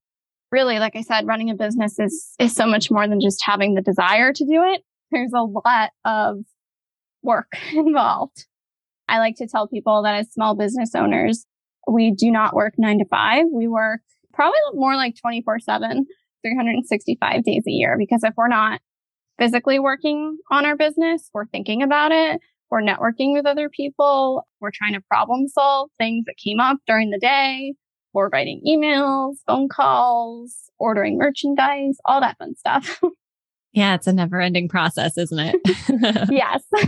Really, 0.52 0.78
like 0.78 0.96
I 0.96 1.02
said, 1.02 1.26
running 1.26 1.50
a 1.50 1.54
business 1.54 1.98
is, 1.98 2.34
is 2.38 2.54
so 2.54 2.66
much 2.66 2.90
more 2.90 3.06
than 3.06 3.20
just 3.20 3.42
having 3.44 3.74
the 3.74 3.82
desire 3.82 4.32
to 4.32 4.44
do 4.44 4.62
it. 4.64 4.82
There's 5.10 5.32
a 5.34 5.42
lot 5.42 5.90
of 6.04 6.38
work 7.22 7.52
involved. 7.72 8.46
I 9.08 9.18
like 9.18 9.36
to 9.36 9.46
tell 9.46 9.66
people 9.66 10.02
that 10.02 10.14
as 10.14 10.32
small 10.32 10.54
business 10.54 10.94
owners, 10.94 11.44
we 11.88 12.12
do 12.12 12.30
not 12.30 12.54
work 12.54 12.74
nine 12.78 12.98
to 12.98 13.04
five. 13.04 13.44
We 13.52 13.66
work 13.66 14.00
probably 14.32 14.58
more 14.74 14.96
like 14.96 15.16
24 15.20 15.60
7, 15.60 16.06
365 16.42 17.44
days 17.44 17.64
a 17.66 17.70
year. 17.70 17.96
Because 17.98 18.22
if 18.24 18.34
we're 18.36 18.48
not 18.48 18.80
physically 19.38 19.78
working 19.78 20.38
on 20.50 20.66
our 20.66 20.76
business, 20.76 21.30
we're 21.32 21.46
thinking 21.46 21.82
about 21.82 22.12
it, 22.12 22.40
we're 22.70 22.82
networking 22.82 23.32
with 23.32 23.46
other 23.46 23.68
people, 23.68 24.46
we're 24.60 24.70
trying 24.72 24.92
to 24.94 25.00
problem 25.00 25.48
solve 25.48 25.90
things 25.98 26.24
that 26.26 26.36
came 26.36 26.60
up 26.60 26.76
during 26.86 27.10
the 27.10 27.18
day, 27.18 27.74
we're 28.12 28.28
writing 28.28 28.60
emails, 28.66 29.36
phone 29.46 29.68
calls, 29.68 30.70
ordering 30.78 31.16
merchandise, 31.16 31.96
all 32.04 32.20
that 32.20 32.38
fun 32.38 32.54
stuff. 32.56 33.00
Yeah, 33.72 33.94
it's 33.94 34.08
a 34.08 34.12
never 34.12 34.40
ending 34.40 34.68
process, 34.68 35.16
isn't 35.16 35.38
it? 35.38 36.28
yes. 36.28 36.64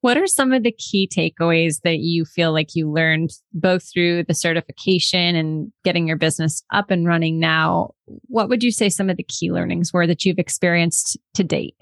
What 0.00 0.16
are 0.16 0.28
some 0.28 0.52
of 0.52 0.62
the 0.62 0.72
key 0.72 1.08
takeaways 1.12 1.80
that 1.82 1.98
you 1.98 2.24
feel 2.24 2.52
like 2.52 2.74
you 2.74 2.90
learned 2.90 3.30
both 3.52 3.82
through 3.92 4.24
the 4.24 4.34
certification 4.34 5.34
and 5.34 5.72
getting 5.84 6.06
your 6.06 6.16
business 6.16 6.62
up 6.72 6.90
and 6.90 7.06
running 7.06 7.40
now? 7.40 7.94
What 8.26 8.48
would 8.48 8.62
you 8.62 8.70
say 8.70 8.90
some 8.90 9.10
of 9.10 9.16
the 9.16 9.24
key 9.24 9.50
learnings 9.50 9.92
were 9.92 10.06
that 10.06 10.24
you've 10.24 10.38
experienced 10.38 11.18
to 11.34 11.42
date? 11.42 11.74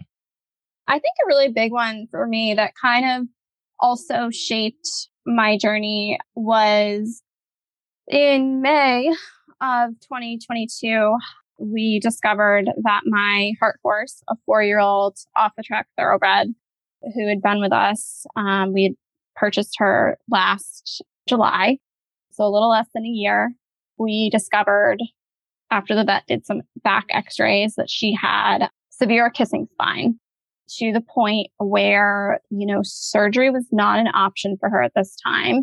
I 0.88 0.94
think 0.94 1.14
a 1.22 1.28
really 1.28 1.52
big 1.52 1.72
one 1.72 2.06
for 2.10 2.26
me 2.26 2.54
that 2.54 2.72
kind 2.80 3.20
of 3.20 3.28
also 3.78 4.30
shaped 4.30 4.88
my 5.26 5.58
journey 5.58 6.18
was 6.34 7.22
in 8.08 8.62
May 8.62 9.12
of 9.60 9.90
2022, 10.00 11.16
we 11.58 11.98
discovered 12.00 12.66
that 12.82 13.00
my 13.06 13.52
heart 13.58 13.78
horse, 13.82 14.22
a 14.28 14.36
four 14.46 14.62
year 14.62 14.78
old 14.78 15.18
off 15.36 15.52
the 15.56 15.62
track 15.62 15.88
thoroughbred, 15.96 16.54
who 17.14 17.28
had 17.28 17.42
been 17.42 17.60
with 17.60 17.72
us. 17.72 18.26
Um, 18.36 18.72
we 18.72 18.84
had 18.84 18.92
purchased 19.34 19.76
her 19.78 20.18
last 20.30 21.02
July, 21.28 21.78
so 22.30 22.44
a 22.44 22.50
little 22.50 22.70
less 22.70 22.86
than 22.94 23.04
a 23.04 23.08
year. 23.08 23.52
We 23.98 24.30
discovered 24.30 24.98
after 25.70 25.94
the 25.94 26.04
vet 26.04 26.24
did 26.28 26.46
some 26.46 26.62
back 26.84 27.06
x-rays 27.10 27.74
that 27.76 27.90
she 27.90 28.16
had 28.20 28.68
severe 28.90 29.30
kissing 29.30 29.66
spine 29.72 30.18
to 30.78 30.92
the 30.92 31.00
point 31.00 31.48
where, 31.58 32.40
you 32.50 32.66
know, 32.66 32.80
surgery 32.82 33.50
was 33.50 33.66
not 33.72 33.98
an 33.98 34.08
option 34.08 34.56
for 34.58 34.68
her 34.68 34.82
at 34.82 34.92
this 34.94 35.16
time. 35.24 35.62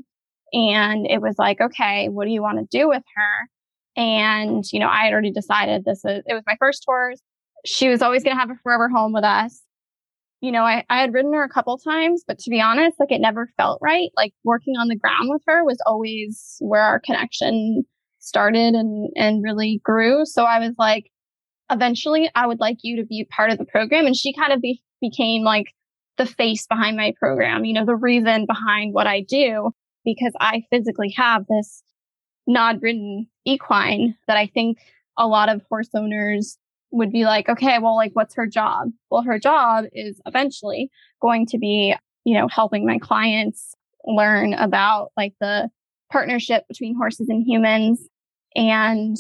And 0.54 1.08
it 1.08 1.22
was 1.22 1.36
like, 1.38 1.60
okay, 1.60 2.10
what 2.10 2.26
do 2.26 2.32
you 2.32 2.42
want 2.42 2.60
to 2.60 2.78
do 2.78 2.88
with 2.88 3.04
her? 3.16 4.02
And, 4.02 4.64
you 4.72 4.80
know, 4.80 4.88
I 4.88 5.06
had 5.06 5.14
already 5.14 5.32
decided 5.32 5.84
this 5.84 6.06
is, 6.06 6.24
it 6.26 6.34
was 6.34 6.44
my 6.46 6.56
first 6.60 6.84
horse 6.88 7.22
she 7.66 7.90
was 7.90 8.02
always 8.02 8.24
going 8.24 8.36
to 8.36 8.40
have 8.40 8.50
a 8.50 8.56
forever 8.62 8.90
home 8.90 9.14
with 9.14 9.24
us. 9.24 9.62
You 10.44 10.52
know, 10.52 10.64
I, 10.64 10.84
I 10.90 11.00
had 11.00 11.14
ridden 11.14 11.32
her 11.32 11.44
a 11.44 11.50
couple 11.50 11.78
times, 11.78 12.26
but 12.28 12.38
to 12.40 12.50
be 12.50 12.60
honest, 12.60 13.00
like 13.00 13.14
it 13.14 13.22
never 13.22 13.50
felt 13.56 13.80
right. 13.82 14.10
Like 14.18 14.34
working 14.44 14.76
on 14.78 14.90
the 14.90 14.98
ground 14.98 15.30
with 15.30 15.42
her 15.48 15.64
was 15.64 15.82
always 15.86 16.58
where 16.60 16.82
our 16.82 17.00
connection 17.00 17.86
started 18.20 18.74
and, 18.74 19.10
and 19.16 19.42
really 19.42 19.80
grew. 19.86 20.26
So 20.26 20.44
I 20.44 20.60
was 20.60 20.74
like, 20.78 21.06
eventually 21.72 22.30
I 22.36 22.46
would 22.46 22.60
like 22.60 22.80
you 22.84 22.98
to 22.98 23.06
be 23.06 23.26
part 23.34 23.52
of 23.52 23.58
the 23.58 23.64
program. 23.64 24.06
And 24.06 24.18
she 24.18 24.34
kind 24.34 24.52
of 24.52 24.60
be, 24.60 24.84
became 25.00 25.44
like 25.44 25.68
the 26.18 26.26
face 26.26 26.68
behind 26.68 26.98
my 26.98 27.14
program, 27.18 27.64
you 27.64 27.74
know, 27.74 27.86
the 27.86 27.96
reason 27.96 28.46
behind 28.46 28.94
what 28.94 29.08
I 29.08 29.22
do, 29.22 29.72
because 30.04 30.34
I 30.42 30.64
physically 30.70 31.14
have 31.16 31.46
this 31.48 31.84
nod 32.48 32.80
ridden 32.82 33.28
equine 33.46 34.16
that 34.28 34.36
I 34.36 34.48
think 34.48 34.78
a 35.18 35.26
lot 35.26 35.48
of 35.48 35.62
horse 35.70 35.90
owners 35.96 36.58
would 36.94 37.12
be 37.12 37.26
like, 37.26 37.50
okay, 37.50 37.80
well, 37.80 37.96
like, 37.96 38.12
what's 38.14 38.36
her 38.36 38.48
job? 38.48 38.90
Well, 39.10 39.24
her 39.24 39.40
job 39.40 39.86
is 39.94 40.22
eventually 40.26 40.90
going 41.22 41.48
to 41.48 41.58
be, 41.58 41.96
you 42.24 42.38
know, 42.38 42.48
helping 42.48 42.86
my 42.86 43.00
clients 43.00 43.76
learn 44.06 44.54
about 44.54 45.12
like 45.18 45.34
the 45.42 45.70
partnership 46.12 46.66
between 46.68 46.96
horses 46.96 47.30
and 47.30 47.44
humans. 47.46 48.08
And 48.56 49.18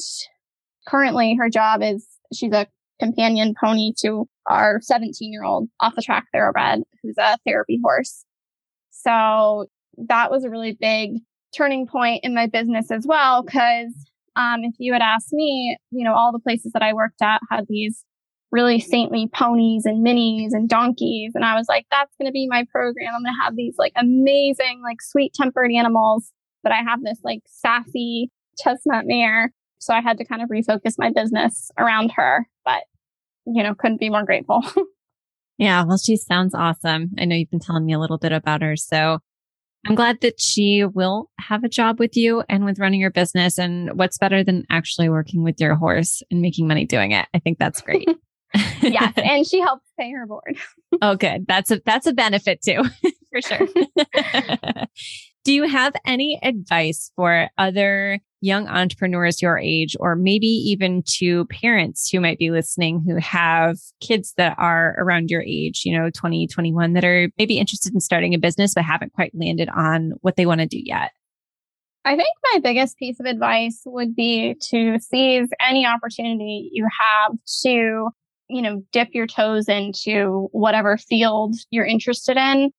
currently 0.88 1.36
her 1.36 1.50
job 1.50 1.82
is 1.82 2.08
she's 2.32 2.54
a 2.54 2.68
companion 3.00 3.56
pony 3.60 3.94
to 4.02 4.28
our 4.46 4.80
17 4.82 5.32
year 5.32 5.44
old 5.44 5.68
off 5.80 5.96
the 5.96 6.02
track 6.02 6.26
thoroughbred 6.32 6.84
who's 7.02 7.18
a 7.18 7.38
therapy 7.46 7.80
horse. 7.82 8.24
So 8.92 9.66
that 9.98 10.30
was 10.30 10.44
a 10.44 10.50
really 10.50 10.78
big 10.80 11.22
turning 11.56 11.88
point 11.88 12.24
in 12.24 12.36
my 12.36 12.48
business 12.48 12.92
as 12.92 13.06
well. 13.08 13.44
Cause, 13.44 13.94
um, 14.36 14.64
if 14.64 14.76
you 14.80 14.94
had 14.94 15.02
asked 15.02 15.32
me, 15.32 15.78
you 15.92 16.04
know, 16.04 16.14
all 16.14 16.32
the 16.32 16.40
places 16.40 16.72
that 16.74 16.82
I 16.82 16.94
worked 16.94 17.22
at 17.22 17.42
had 17.50 17.66
these 17.68 18.04
really 18.52 18.80
saintly 18.80 19.28
ponies 19.34 19.86
and 19.86 20.06
minis 20.06 20.50
and 20.52 20.70
donkeys. 20.70 21.32
And 21.34 21.44
I 21.44 21.56
was 21.56 21.66
like, 21.68 21.88
that's 21.90 22.16
going 22.20 22.28
to 22.28 22.32
be 22.32 22.48
my 22.48 22.66
program. 22.72 23.14
I'm 23.16 23.24
going 23.24 23.34
to 23.34 23.44
have 23.44 23.56
these 23.56 23.76
like 23.78 23.94
amazing, 23.96 24.82
like 24.84 25.02
sweet 25.02 25.34
tempered 25.34 25.72
animals. 25.72 26.32
But 26.62 26.72
I 26.72 26.82
have 26.88 27.04
this 27.04 27.20
like 27.24 27.42
sassy 27.48 28.32
chestnut 28.64 29.06
mare. 29.06 29.52
So 29.80 29.94
I 29.94 30.02
had 30.02 30.20
to 30.20 30.26
kind 30.26 30.42
of 30.42 30.50
refocus 30.50 30.96
my 30.98 31.10
business 31.10 31.72
around 31.78 32.12
her. 32.16 32.48
But 32.64 32.84
you 33.46 33.64
know, 33.64 33.74
couldn't 33.76 34.00
be 34.00 34.10
more 34.10 34.24
grateful. 34.24 34.64
yeah. 35.58 35.84
Well, 35.84 35.98
she 35.98 36.16
sounds 36.16 36.54
awesome. 36.56 37.12
I 37.18 37.26
know 37.26 37.36
you've 37.36 37.52
been 37.52 37.60
telling 37.60 37.86
me 37.86 37.94
a 37.94 38.00
little 38.00 38.20
bit 38.20 38.32
about 38.32 38.62
her. 38.62 38.76
So 38.78 39.20
I'm 39.86 39.96
glad 39.96 40.22
that 40.22 40.40
she 40.40 40.86
will 40.86 41.30
have 41.40 41.64
a 41.64 41.70
job 41.70 42.00
with 42.00 42.16
you 42.16 42.44
and 42.48 42.64
with 42.64 42.80
running 42.80 43.02
your 43.02 43.12
business. 43.12 43.58
And 43.58 43.92
what's 43.98 44.18
better 44.18 44.44
than 44.44 44.66
actually 44.70 45.10
working 45.10 45.44
with 45.44 45.60
your 45.60 45.76
horse 45.76 46.22
and 46.32 46.42
making 46.42 46.68
money 46.68 46.86
doing 46.86 47.12
it? 47.12 47.28
I 47.34 47.40
think 47.40 47.60
that's 47.60 47.82
great. 47.82 48.08
yes, 48.82 49.14
and 49.18 49.46
she 49.46 49.60
helps 49.60 49.86
pay 50.00 50.12
her 50.12 50.26
board. 50.26 50.58
oh, 51.02 51.16
good. 51.16 51.46
That's 51.48 51.72
a 51.72 51.82
that's 51.86 52.08
a 52.08 52.14
benefit 52.14 52.62
too, 52.62 52.84
for 53.32 53.42
sure. 53.42 53.68
Do 55.44 55.52
you 55.52 55.68
have 55.68 55.94
any 56.06 56.40
advice 56.42 57.12
for 57.16 57.50
other 57.58 58.20
young 58.40 58.68
entrepreneurs 58.68 59.42
your 59.42 59.58
age, 59.58 59.96
or 60.00 60.16
maybe 60.16 60.48
even 60.48 61.02
to 61.06 61.46
parents 61.46 62.10
who 62.10 62.20
might 62.20 62.38
be 62.38 62.52
listening 62.52 63.02
who 63.06 63.16
have 63.16 63.78
kids 64.02 64.34
that 64.36 64.56
are 64.58 64.96
around 64.98 65.30
your 65.30 65.42
age, 65.42 65.84
you 65.86 65.98
know, 65.98 66.10
20, 66.10 66.48
21, 66.48 66.94
that 66.94 67.06
are 67.06 67.30
maybe 67.38 67.58
interested 67.58 67.94
in 67.94 68.02
starting 68.02 68.34
a 68.34 68.38
business, 68.38 68.74
but 68.74 68.84
haven't 68.84 69.14
quite 69.14 69.32
landed 69.34 69.70
on 69.70 70.12
what 70.22 70.36
they 70.36 70.46
want 70.46 70.60
to 70.60 70.68
do 70.68 70.80
yet? 70.84 71.12
I 72.06 72.18
think 72.18 72.30
my 72.54 72.60
biggest 72.60 72.98
piece 72.98 73.20
of 73.22 73.26
advice 73.26 73.82
would 73.86 74.14
be 74.14 74.56
to 74.70 75.00
seize 75.00 75.48
any 75.62 75.86
opportunity 75.86 76.70
you 76.74 76.86
have 77.00 77.32
to, 77.64 78.10
you 78.50 78.62
know, 78.62 78.84
dip 78.92 79.10
your 79.14 79.28
toes 79.28 79.70
into 79.70 80.50
whatever 80.52 80.98
field 80.98 81.56
you're 81.70 81.86
interested 81.86 82.36
in. 82.36 82.72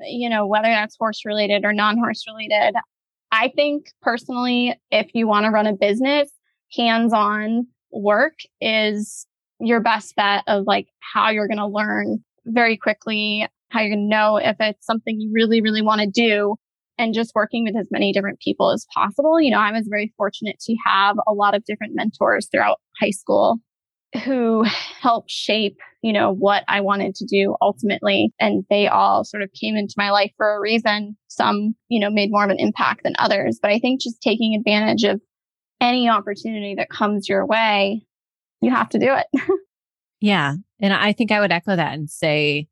You 0.00 0.28
know, 0.28 0.46
whether 0.46 0.68
that's 0.68 0.96
horse 0.98 1.22
related 1.24 1.64
or 1.64 1.72
non 1.72 1.96
horse 1.98 2.24
related. 2.26 2.74
I 3.32 3.50
think 3.54 3.86
personally, 4.00 4.78
if 4.90 5.08
you 5.12 5.26
want 5.26 5.44
to 5.44 5.50
run 5.50 5.66
a 5.66 5.72
business, 5.72 6.30
hands 6.76 7.12
on 7.12 7.66
work 7.92 8.34
is 8.60 9.26
your 9.60 9.80
best 9.80 10.14
bet 10.16 10.44
of 10.46 10.64
like 10.66 10.86
how 11.00 11.30
you're 11.30 11.48
going 11.48 11.58
to 11.58 11.66
learn 11.66 12.18
very 12.46 12.76
quickly, 12.76 13.48
how 13.70 13.80
you're 13.80 13.90
going 13.90 14.08
to 14.08 14.16
know 14.16 14.36
if 14.36 14.56
it's 14.60 14.86
something 14.86 15.20
you 15.20 15.30
really, 15.32 15.60
really 15.60 15.82
want 15.82 16.00
to 16.00 16.06
do 16.06 16.56
and 16.98 17.14
just 17.14 17.32
working 17.34 17.64
with 17.64 17.76
as 17.76 17.88
many 17.90 18.12
different 18.12 18.38
people 18.40 18.70
as 18.70 18.86
possible. 18.94 19.40
You 19.40 19.50
know, 19.50 19.58
I 19.58 19.72
was 19.72 19.86
very 19.88 20.12
fortunate 20.16 20.60
to 20.60 20.76
have 20.86 21.16
a 21.26 21.32
lot 21.32 21.54
of 21.54 21.64
different 21.64 21.94
mentors 21.94 22.48
throughout 22.50 22.78
high 23.00 23.10
school 23.10 23.58
who 24.22 24.64
helped 25.00 25.30
shape, 25.30 25.78
you 26.02 26.12
know, 26.12 26.32
what 26.32 26.64
I 26.68 26.80
wanted 26.80 27.14
to 27.16 27.24
do 27.24 27.56
ultimately. 27.60 28.32
And 28.38 28.64
they 28.70 28.86
all 28.86 29.24
sort 29.24 29.42
of 29.42 29.50
came 29.52 29.76
into 29.76 29.94
my 29.96 30.10
life 30.10 30.32
for 30.36 30.54
a 30.54 30.60
reason. 30.60 31.16
Some, 31.28 31.74
you 31.88 31.98
know, 31.98 32.10
made 32.10 32.30
more 32.30 32.44
of 32.44 32.50
an 32.50 32.60
impact 32.60 33.02
than 33.04 33.14
others. 33.18 33.58
But 33.60 33.70
I 33.70 33.78
think 33.78 34.00
just 34.00 34.20
taking 34.20 34.54
advantage 34.54 35.04
of 35.04 35.20
any 35.80 36.08
opportunity 36.08 36.74
that 36.76 36.90
comes 36.90 37.28
your 37.28 37.44
way, 37.46 38.06
you 38.60 38.70
have 38.70 38.88
to 38.90 38.98
do 38.98 39.14
it. 39.14 39.26
yeah. 40.20 40.54
And 40.80 40.92
I 40.92 41.12
think 41.12 41.32
I 41.32 41.40
would 41.40 41.52
echo 41.52 41.74
that 41.74 41.94
and 41.94 42.08
say, 42.08 42.68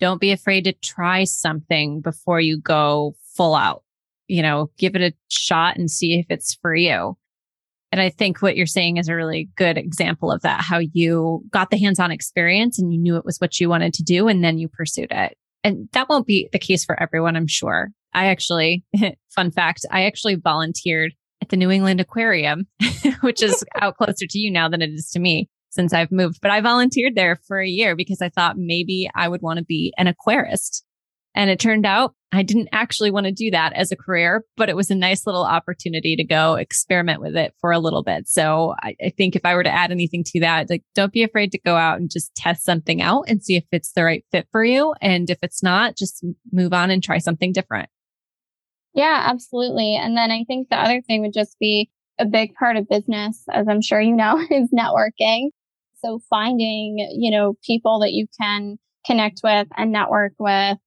don't 0.00 0.20
be 0.20 0.32
afraid 0.32 0.64
to 0.64 0.72
try 0.72 1.24
something 1.24 2.00
before 2.00 2.40
you 2.40 2.58
go 2.58 3.14
full 3.36 3.54
out. 3.54 3.84
You 4.26 4.42
know, 4.42 4.70
give 4.78 4.96
it 4.96 5.02
a 5.02 5.14
shot 5.28 5.76
and 5.76 5.90
see 5.90 6.18
if 6.18 6.26
it's 6.28 6.54
for 6.54 6.74
you. 6.74 7.16
And 7.92 8.00
I 8.00 8.08
think 8.08 8.40
what 8.40 8.56
you're 8.56 8.66
saying 8.66 8.96
is 8.96 9.08
a 9.08 9.14
really 9.14 9.50
good 9.54 9.76
example 9.76 10.32
of 10.32 10.40
that, 10.42 10.62
how 10.62 10.78
you 10.78 11.44
got 11.50 11.70
the 11.70 11.78
hands 11.78 12.00
on 12.00 12.10
experience 12.10 12.78
and 12.78 12.92
you 12.92 12.98
knew 12.98 13.16
it 13.16 13.24
was 13.24 13.36
what 13.38 13.60
you 13.60 13.68
wanted 13.68 13.92
to 13.94 14.02
do 14.02 14.28
and 14.28 14.42
then 14.42 14.58
you 14.58 14.66
pursued 14.66 15.12
it. 15.12 15.36
And 15.62 15.88
that 15.92 16.08
won't 16.08 16.26
be 16.26 16.48
the 16.52 16.58
case 16.58 16.84
for 16.84 17.00
everyone, 17.00 17.36
I'm 17.36 17.46
sure. 17.46 17.90
I 18.14 18.26
actually, 18.26 18.84
fun 19.34 19.50
fact, 19.50 19.84
I 19.90 20.04
actually 20.04 20.36
volunteered 20.36 21.12
at 21.42 21.50
the 21.50 21.56
New 21.56 21.70
England 21.70 22.00
Aquarium, 22.00 22.66
which 23.20 23.42
is 23.42 23.62
out 23.80 23.96
closer 23.96 24.26
to 24.26 24.38
you 24.38 24.50
now 24.50 24.68
than 24.68 24.80
it 24.80 24.90
is 24.90 25.10
to 25.10 25.20
me 25.20 25.50
since 25.70 25.92
I've 25.92 26.12
moved. 26.12 26.38
But 26.40 26.50
I 26.50 26.60
volunteered 26.60 27.14
there 27.14 27.40
for 27.46 27.60
a 27.60 27.68
year 27.68 27.94
because 27.94 28.22
I 28.22 28.30
thought 28.30 28.56
maybe 28.56 29.10
I 29.14 29.28
would 29.28 29.42
want 29.42 29.58
to 29.58 29.64
be 29.64 29.92
an 29.98 30.06
aquarist. 30.06 30.82
And 31.34 31.50
it 31.50 31.58
turned 31.58 31.86
out 31.86 32.14
I 32.34 32.42
didn't 32.42 32.70
actually 32.72 33.10
want 33.10 33.26
to 33.26 33.32
do 33.32 33.50
that 33.50 33.74
as 33.74 33.92
a 33.92 33.96
career, 33.96 34.44
but 34.56 34.70
it 34.70 34.76
was 34.76 34.90
a 34.90 34.94
nice 34.94 35.26
little 35.26 35.44
opportunity 35.44 36.16
to 36.16 36.24
go 36.24 36.54
experiment 36.54 37.20
with 37.20 37.36
it 37.36 37.54
for 37.60 37.72
a 37.72 37.78
little 37.78 38.02
bit. 38.02 38.26
So 38.26 38.74
I, 38.82 38.96
I, 39.04 39.10
think 39.10 39.36
if 39.36 39.44
I 39.44 39.54
were 39.54 39.62
to 39.62 39.72
add 39.72 39.90
anything 39.90 40.24
to 40.28 40.40
that, 40.40 40.70
like 40.70 40.82
don't 40.94 41.12
be 41.12 41.22
afraid 41.22 41.52
to 41.52 41.60
go 41.60 41.76
out 41.76 42.00
and 42.00 42.10
just 42.10 42.34
test 42.34 42.64
something 42.64 43.02
out 43.02 43.24
and 43.28 43.44
see 43.44 43.56
if 43.56 43.64
it's 43.70 43.92
the 43.92 44.04
right 44.04 44.24
fit 44.32 44.48
for 44.50 44.64
you. 44.64 44.94
And 45.02 45.28
if 45.28 45.38
it's 45.42 45.62
not, 45.62 45.96
just 45.96 46.24
move 46.50 46.72
on 46.72 46.90
and 46.90 47.02
try 47.02 47.18
something 47.18 47.52
different. 47.52 47.90
Yeah, 48.94 49.26
absolutely. 49.26 49.96
And 49.96 50.16
then 50.16 50.30
I 50.30 50.44
think 50.44 50.70
the 50.70 50.76
other 50.76 51.02
thing 51.02 51.20
would 51.22 51.34
just 51.34 51.58
be 51.58 51.90
a 52.18 52.24
big 52.24 52.54
part 52.54 52.76
of 52.76 52.88
business, 52.88 53.44
as 53.52 53.68
I'm 53.68 53.82
sure 53.82 54.00
you 54.00 54.16
know, 54.16 54.38
is 54.50 54.70
networking. 54.70 55.48
So 56.02 56.18
finding, 56.30 56.96
you 57.14 57.30
know, 57.30 57.56
people 57.62 58.00
that 58.00 58.12
you 58.12 58.26
can 58.40 58.78
connect 59.04 59.40
with 59.44 59.68
and 59.76 59.92
network 59.92 60.32
with 60.38 60.78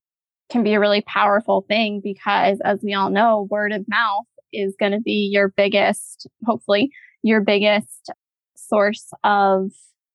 can 0.50 0.64
be 0.64 0.74
a 0.74 0.80
really 0.80 1.02
powerful 1.02 1.66
thing 1.68 2.02
because 2.04 2.60
as 2.64 2.80
we 2.84 2.94
all 2.94 3.10
know, 3.10 3.48
word 3.50 3.72
of 3.72 3.86
mouth 3.88 4.26
is 4.54 4.76
going 4.80 4.92
to 4.92 5.02
be 5.02 5.30
your 5.32 5.50
biggest, 5.50 6.28
hopefully 6.46 6.90
your 7.24 7.42
biggest 7.42 8.12
source 8.56 9.10
of 9.24 9.72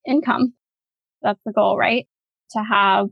income. 0.07 0.55
That's 1.23 1.41
the 1.45 1.53
goal, 1.53 1.77
right? 1.77 2.07
To 2.53 2.63
have 2.63 3.09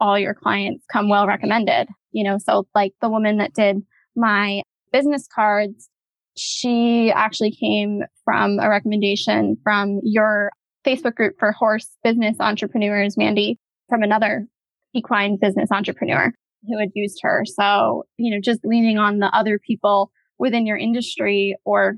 all 0.00 0.18
your 0.18 0.34
clients 0.34 0.84
come 0.90 1.08
well 1.08 1.26
recommended, 1.26 1.88
you 2.12 2.24
know, 2.24 2.38
so 2.38 2.66
like 2.74 2.92
the 3.00 3.08
woman 3.08 3.38
that 3.38 3.54
did 3.54 3.82
my 4.16 4.62
business 4.92 5.28
cards, 5.32 5.88
she 6.36 7.12
actually 7.14 7.52
came 7.52 8.02
from 8.24 8.58
a 8.58 8.68
recommendation 8.68 9.56
from 9.62 10.00
your 10.02 10.50
Facebook 10.86 11.14
group 11.14 11.36
for 11.38 11.52
horse 11.52 11.88
business 12.02 12.36
entrepreneurs, 12.40 13.16
Mandy, 13.16 13.58
from 13.88 14.02
another 14.02 14.46
equine 14.94 15.38
business 15.40 15.70
entrepreneur 15.70 16.32
who 16.68 16.78
had 16.78 16.90
used 16.94 17.18
her. 17.22 17.44
So, 17.46 18.04
you 18.16 18.34
know, 18.34 18.40
just 18.40 18.60
leaning 18.64 18.98
on 18.98 19.18
the 19.18 19.34
other 19.34 19.58
people 19.58 20.10
within 20.38 20.66
your 20.66 20.76
industry 20.76 21.56
or 21.64 21.96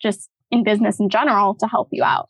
just 0.00 0.28
in 0.50 0.64
business 0.64 1.00
in 1.00 1.08
general 1.08 1.54
to 1.56 1.66
help 1.66 1.88
you 1.92 2.04
out. 2.04 2.28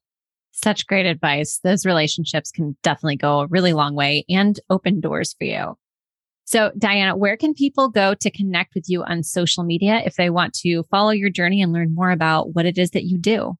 Such 0.53 0.87
great 0.87 1.07
advice. 1.07 1.61
Those 1.63 1.87
relationships 1.87 2.51
can 2.51 2.77
definitely 2.83 3.17
go 3.17 3.41
a 3.41 3.47
really 3.47 3.73
long 3.73 3.95
way 3.95 4.25
and 4.29 4.59
open 4.71 5.01
doors 5.01 5.35
for 5.39 5.45
you. 5.45 5.77
So, 6.45 6.73
Diana, 6.79 7.15
where 7.15 7.37
can 7.37 7.53
people 7.53 7.91
go 7.91 8.15
to 8.15 8.31
connect 8.31 8.75
with 8.75 8.89
you 8.89 9.05
on 9.05 9.23
social 9.23 9.65
media 9.65 10.01
if 10.05 10.17
they 10.17 10.31
want 10.31 10.55
to 10.55 10.83
follow 10.91 11.11
your 11.11 11.31
journey 11.31 11.61
and 11.61 11.73
learn 11.73 11.95
more 11.95 12.11
about 12.11 12.55
what 12.55 12.65
it 12.65 12.79
is 12.79 12.91
that 12.93 13.05
you 13.05 13.19
do? 13.19 13.59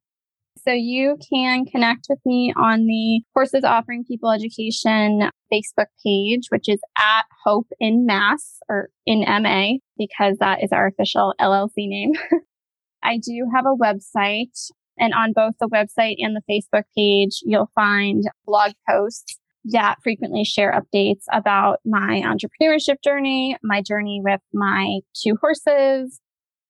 So 0.65 0.73
you 0.73 1.17
can 1.31 1.65
connect 1.65 2.07
with 2.09 2.19
me 2.25 2.53
on 2.55 2.85
the 2.85 3.21
Horses 3.33 3.63
Offering 3.63 4.03
People 4.03 4.31
Education 4.31 5.29
Facebook 5.51 5.87
page, 6.05 6.47
which 6.49 6.67
is 6.67 6.79
at 6.97 7.23
Hope 7.45 7.67
in 7.79 8.05
Mass 8.05 8.59
or 8.69 8.89
in 9.05 9.21
MA, 9.21 9.77
because 9.97 10.37
that 10.39 10.63
is 10.63 10.71
our 10.71 10.87
official 10.87 11.33
LLC 11.39 11.87
name. 11.87 12.11
I 13.03 13.17
do 13.17 13.47
have 13.55 13.65
a 13.65 13.75
website 13.75 14.69
And 14.97 15.13
on 15.13 15.31
both 15.33 15.53
the 15.59 15.69
website 15.69 16.15
and 16.19 16.35
the 16.35 16.43
Facebook 16.49 16.83
page, 16.97 17.39
you'll 17.43 17.71
find 17.73 18.23
blog 18.45 18.73
posts 18.87 19.37
that 19.65 19.95
frequently 20.03 20.43
share 20.43 20.73
updates 20.73 21.23
about 21.31 21.79
my 21.85 22.21
entrepreneurship 22.25 23.01
journey, 23.03 23.57
my 23.63 23.81
journey 23.81 24.21
with 24.23 24.41
my 24.53 24.99
two 25.13 25.37
horses, 25.39 26.19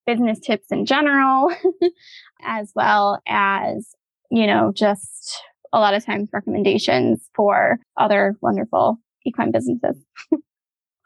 business 0.09 0.39
tips 0.39 0.71
in 0.71 0.87
general, 0.87 1.51
as 2.43 2.71
well 2.75 3.21
as, 3.27 3.93
you 4.31 4.47
know, 4.47 4.71
just 4.73 5.39
a 5.71 5.79
lot 5.79 5.93
of 5.93 6.03
times 6.03 6.29
recommendations 6.33 7.21
for 7.35 7.79
other 7.95 8.35
wonderful 8.41 8.97
equine 9.23 9.51
businesses. 9.51 10.03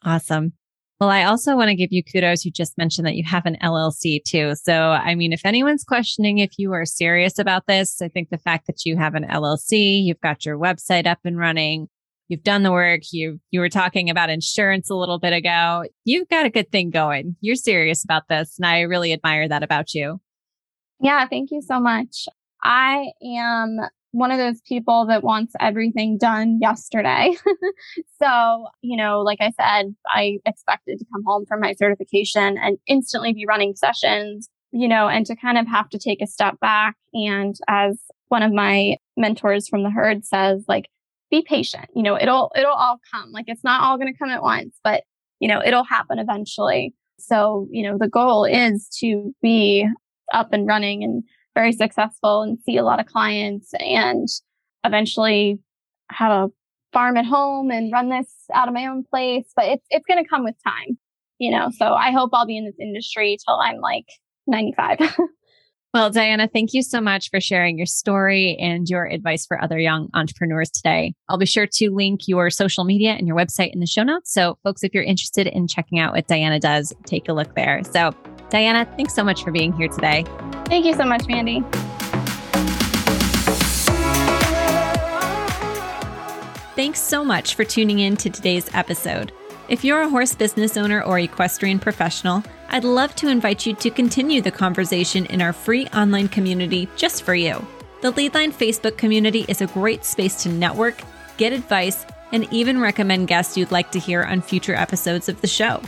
awesome. 0.06 0.54
Well, 1.02 1.10
I 1.10 1.24
also 1.24 1.58
want 1.58 1.68
to 1.68 1.76
give 1.76 1.92
you 1.92 2.02
kudos. 2.02 2.46
You 2.46 2.52
just 2.52 2.78
mentioned 2.78 3.06
that 3.06 3.16
you 3.16 3.26
have 3.26 3.46
an 3.46 3.58
LLC 3.62 4.24
too. 4.24 4.56
So, 4.56 4.74
I 4.74 5.16
mean, 5.16 5.34
if 5.34 5.46
anyone's 5.46 5.84
questioning 5.84 6.38
if 6.38 6.52
you 6.58 6.72
are 6.72 6.86
serious 6.86 7.38
about 7.40 7.68
this, 7.68 8.02
I 8.02 8.08
think 8.08 8.30
the 8.30 8.38
fact 8.38 8.68
that 8.68 8.86
you 8.86 8.96
have 8.96 9.16
an 9.16 9.26
LLC, 9.26 10.02
you've 10.02 10.22
got 10.22 10.46
your 10.46 10.58
website 10.58 11.06
up 11.06 11.20
and 11.26 11.38
running, 11.38 11.90
you've 12.34 12.44
done 12.44 12.64
the 12.64 12.72
work, 12.72 13.02
you 13.12 13.40
you 13.52 13.60
were 13.60 13.70
talking 13.70 14.10
about 14.10 14.32
insurance 14.32 14.90
a 14.90 14.96
little 14.96 15.20
bit 15.20 15.34
ago. 15.34 15.84
You've 16.04 16.28
got 16.30 16.48
a 16.48 16.50
good 16.50 16.72
thing 16.72 16.90
going. 16.90 17.36
You're 17.42 17.56
serious 17.56 18.04
about 18.04 18.24
this, 18.28 18.58
and 18.58 18.66
I 18.66 18.82
really 18.82 19.14
admire 19.14 19.48
that 19.48 19.62
about 19.62 19.94
you. 19.94 20.20
Yeah, 21.00 21.28
thank 21.28 21.52
you 21.52 21.62
so 21.62 21.80
much. 21.80 22.26
I 22.64 23.12
am 23.24 23.78
one 24.12 24.32
of 24.32 24.38
those 24.38 24.62
people 24.62 25.06
that 25.08 25.24
wants 25.24 25.54
everything 25.60 26.18
done 26.18 26.60
yesterday. 26.62 27.36
so, 28.22 28.68
you 28.82 28.98
know, 28.98 29.22
like 29.22 29.40
I 29.42 29.52
said, 29.52 29.96
I 30.08 30.40
expected 30.46 31.00
to 31.00 31.06
come 31.12 31.24
home 31.26 31.46
from 31.48 31.60
my 31.60 31.74
certification 31.74 32.58
and 32.58 32.78
instantly 32.88 33.34
be 33.34 33.46
running 33.48 33.76
sessions, 33.76 34.50
you 34.72 34.88
know, 34.88 35.08
and 35.08 35.26
to 35.26 35.36
kind 35.36 35.58
of 35.58 35.68
have 35.68 35.90
to 35.90 36.00
take 36.00 36.22
a 36.22 36.28
step 36.28 36.60
back. 36.60 36.96
And 37.14 37.56
as 37.68 38.00
one 38.30 38.44
of 38.44 38.54
my 38.54 38.98
mentors 39.18 39.68
from 39.68 39.84
the 39.84 39.92
herd 39.92 40.26
says, 40.26 40.64
like, 40.68 40.90
be 41.34 41.44
patient. 41.48 41.86
You 41.96 42.04
know, 42.04 42.16
it'll, 42.20 42.52
it'll 42.56 42.74
all 42.74 43.00
come. 43.12 43.32
Like, 43.32 43.46
it's 43.48 43.64
not 43.64 43.82
all 43.82 43.98
going 43.98 44.12
to 44.14 44.18
come 44.18 44.30
at 44.30 44.44
once, 44.44 44.78
but, 44.84 45.04
you 45.40 45.48
know, 45.48 45.62
it'll 45.66 45.84
happen 45.84 46.20
eventually. 46.20 46.94
So, 47.20 47.68
you 47.72 47.84
know, 47.84 47.98
the 47.98 48.08
goal 48.08 48.46
is 48.46 48.88
to 49.00 49.34
be 49.42 49.88
up 50.32 50.54
and 50.54 50.68
running 50.68 51.04
and 51.04 51.24
very 51.56 51.72
successful 51.72 52.44
and 52.44 52.60
see 52.66 52.78
a 52.78 52.84
lot 52.84 53.00
of 53.00 53.08
clients 53.08 53.74
and 53.80 54.28
eventually 54.84 55.60
have 56.12 56.32
a 56.32 56.50
farm 56.92 57.18
at 57.18 57.26
home 57.26 57.72
and 57.72 57.92
run 57.92 58.10
this 58.10 58.32
out 58.54 58.68
of 58.68 58.74
my 58.74 58.86
own 58.86 59.04
place. 59.04 59.46
But 59.56 59.66
it's 59.66 59.86
it's 59.90 60.06
gonna 60.06 60.28
come 60.28 60.44
with 60.44 60.56
time, 60.64 60.98
you 61.40 61.52
know. 61.52 61.70
So 61.78 61.94
I 61.94 62.12
hope 62.12 62.32
I'll 62.34 62.46
be 62.46 62.58
in 62.58 62.66
this 62.66 62.80
industry 62.80 63.38
till 63.46 63.56
I'm 63.56 63.80
like 63.80 64.06
95. 64.48 65.00
well, 65.94 66.10
Diana, 66.10 66.50
thank 66.52 66.74
you 66.74 66.82
so 66.82 67.00
much 67.00 67.30
for 67.30 67.40
sharing 67.40 67.78
your 67.78 67.86
story 67.86 68.58
and 68.60 68.90
your 68.90 69.06
advice 69.06 69.46
for 69.46 69.62
other 69.62 69.78
young 69.78 70.10
entrepreneurs 70.16 70.72
today. 70.72 71.14
I'll 71.30 71.38
be 71.38 71.46
sure 71.46 71.68
to 71.68 71.92
link 71.92 72.28
your 72.28 72.50
social 72.50 72.84
media 72.84 73.12
and 73.12 73.28
your 73.28 73.38
website 73.38 73.74
in 73.74 73.80
the 73.80 73.86
show 73.86 74.02
notes. 74.02 74.34
So, 74.34 74.58
folks, 74.64 74.84
if 74.84 74.96
you're 74.96 75.04
interested 75.04 75.46
in 75.46 75.68
checking 75.68 76.00
out 76.00 76.14
what 76.14 76.26
Diana 76.26 76.60
does, 76.60 76.94
take 77.06 77.30
a 77.30 77.34
look 77.34 77.54
there. 77.54 77.84
So, 77.84 78.12
Diana, 78.50 78.92
thanks 78.96 79.14
so 79.14 79.24
much 79.24 79.44
for 79.44 79.52
being 79.52 79.72
here 79.72 79.88
today. 79.88 80.26
Thank 80.66 80.86
you 80.86 80.96
so 80.96 81.06
much, 81.06 81.28
Mandy. 81.28 81.62
Thanks 86.76 87.02
so 87.02 87.24
much 87.24 87.54
for 87.54 87.64
tuning 87.64 88.00
in 88.00 88.18
to 88.18 88.32
today's 88.32 88.68
episode. 88.74 89.32
If 89.70 89.84
you're 89.84 90.02
a 90.02 90.10
horse 90.10 90.34
business 90.34 90.76
owner 90.76 91.04
or 91.04 91.20
equestrian 91.20 91.78
professional, 91.78 92.44
I'd 92.74 92.84
love 92.84 93.16
to 93.18 93.28
invite 93.28 93.68
you 93.68 93.76
to 93.76 93.92
continue 93.92 94.42
the 94.42 94.50
conversation 94.50 95.28
in 95.28 95.44
our 95.44 95.54
free 95.54 95.86
online 95.90 96.28
community 96.28 96.90
just 96.96 97.22
for 97.22 97.36
you. 97.36 97.64
The 98.02 98.12
Leadline 98.12 98.52
Facebook 98.52 98.98
community 98.98 99.46
is 99.48 99.62
a 99.62 99.68
great 99.68 100.04
space 100.04 100.42
to 100.42 100.50
network, 100.50 101.00
get 101.38 101.54
advice, 101.54 102.04
and 102.32 102.52
even 102.52 102.82
recommend 102.82 103.28
guests 103.28 103.56
you'd 103.56 103.72
like 103.72 103.92
to 103.92 104.00
hear 104.00 104.24
on 104.24 104.42
future 104.42 104.74
episodes 104.74 105.30
of 105.30 105.40
the 105.42 105.48
show. 105.48 105.84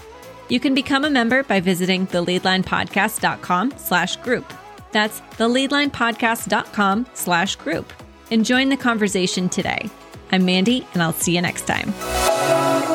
You 0.47 0.59
can 0.59 0.75
become 0.75 1.05
a 1.05 1.09
member 1.09 1.41
by 1.41 1.59
visiting 1.59 2.05
theleadlinepodcast.com 2.05 3.73
slash 3.77 4.17
group. 4.17 4.53
That's 4.91 5.21
theleadlinepodcast.com 5.21 7.07
slash 7.15 7.55
group. 7.55 7.91
And 8.29 8.45
join 8.45 8.69
the 8.69 8.77
conversation 8.77 9.49
today. 9.49 9.89
I'm 10.31 10.45
Mandy, 10.45 10.85
and 10.93 11.01
I'll 11.01 11.13
see 11.13 11.35
you 11.35 11.41
next 11.41 11.65
time. 11.65 12.94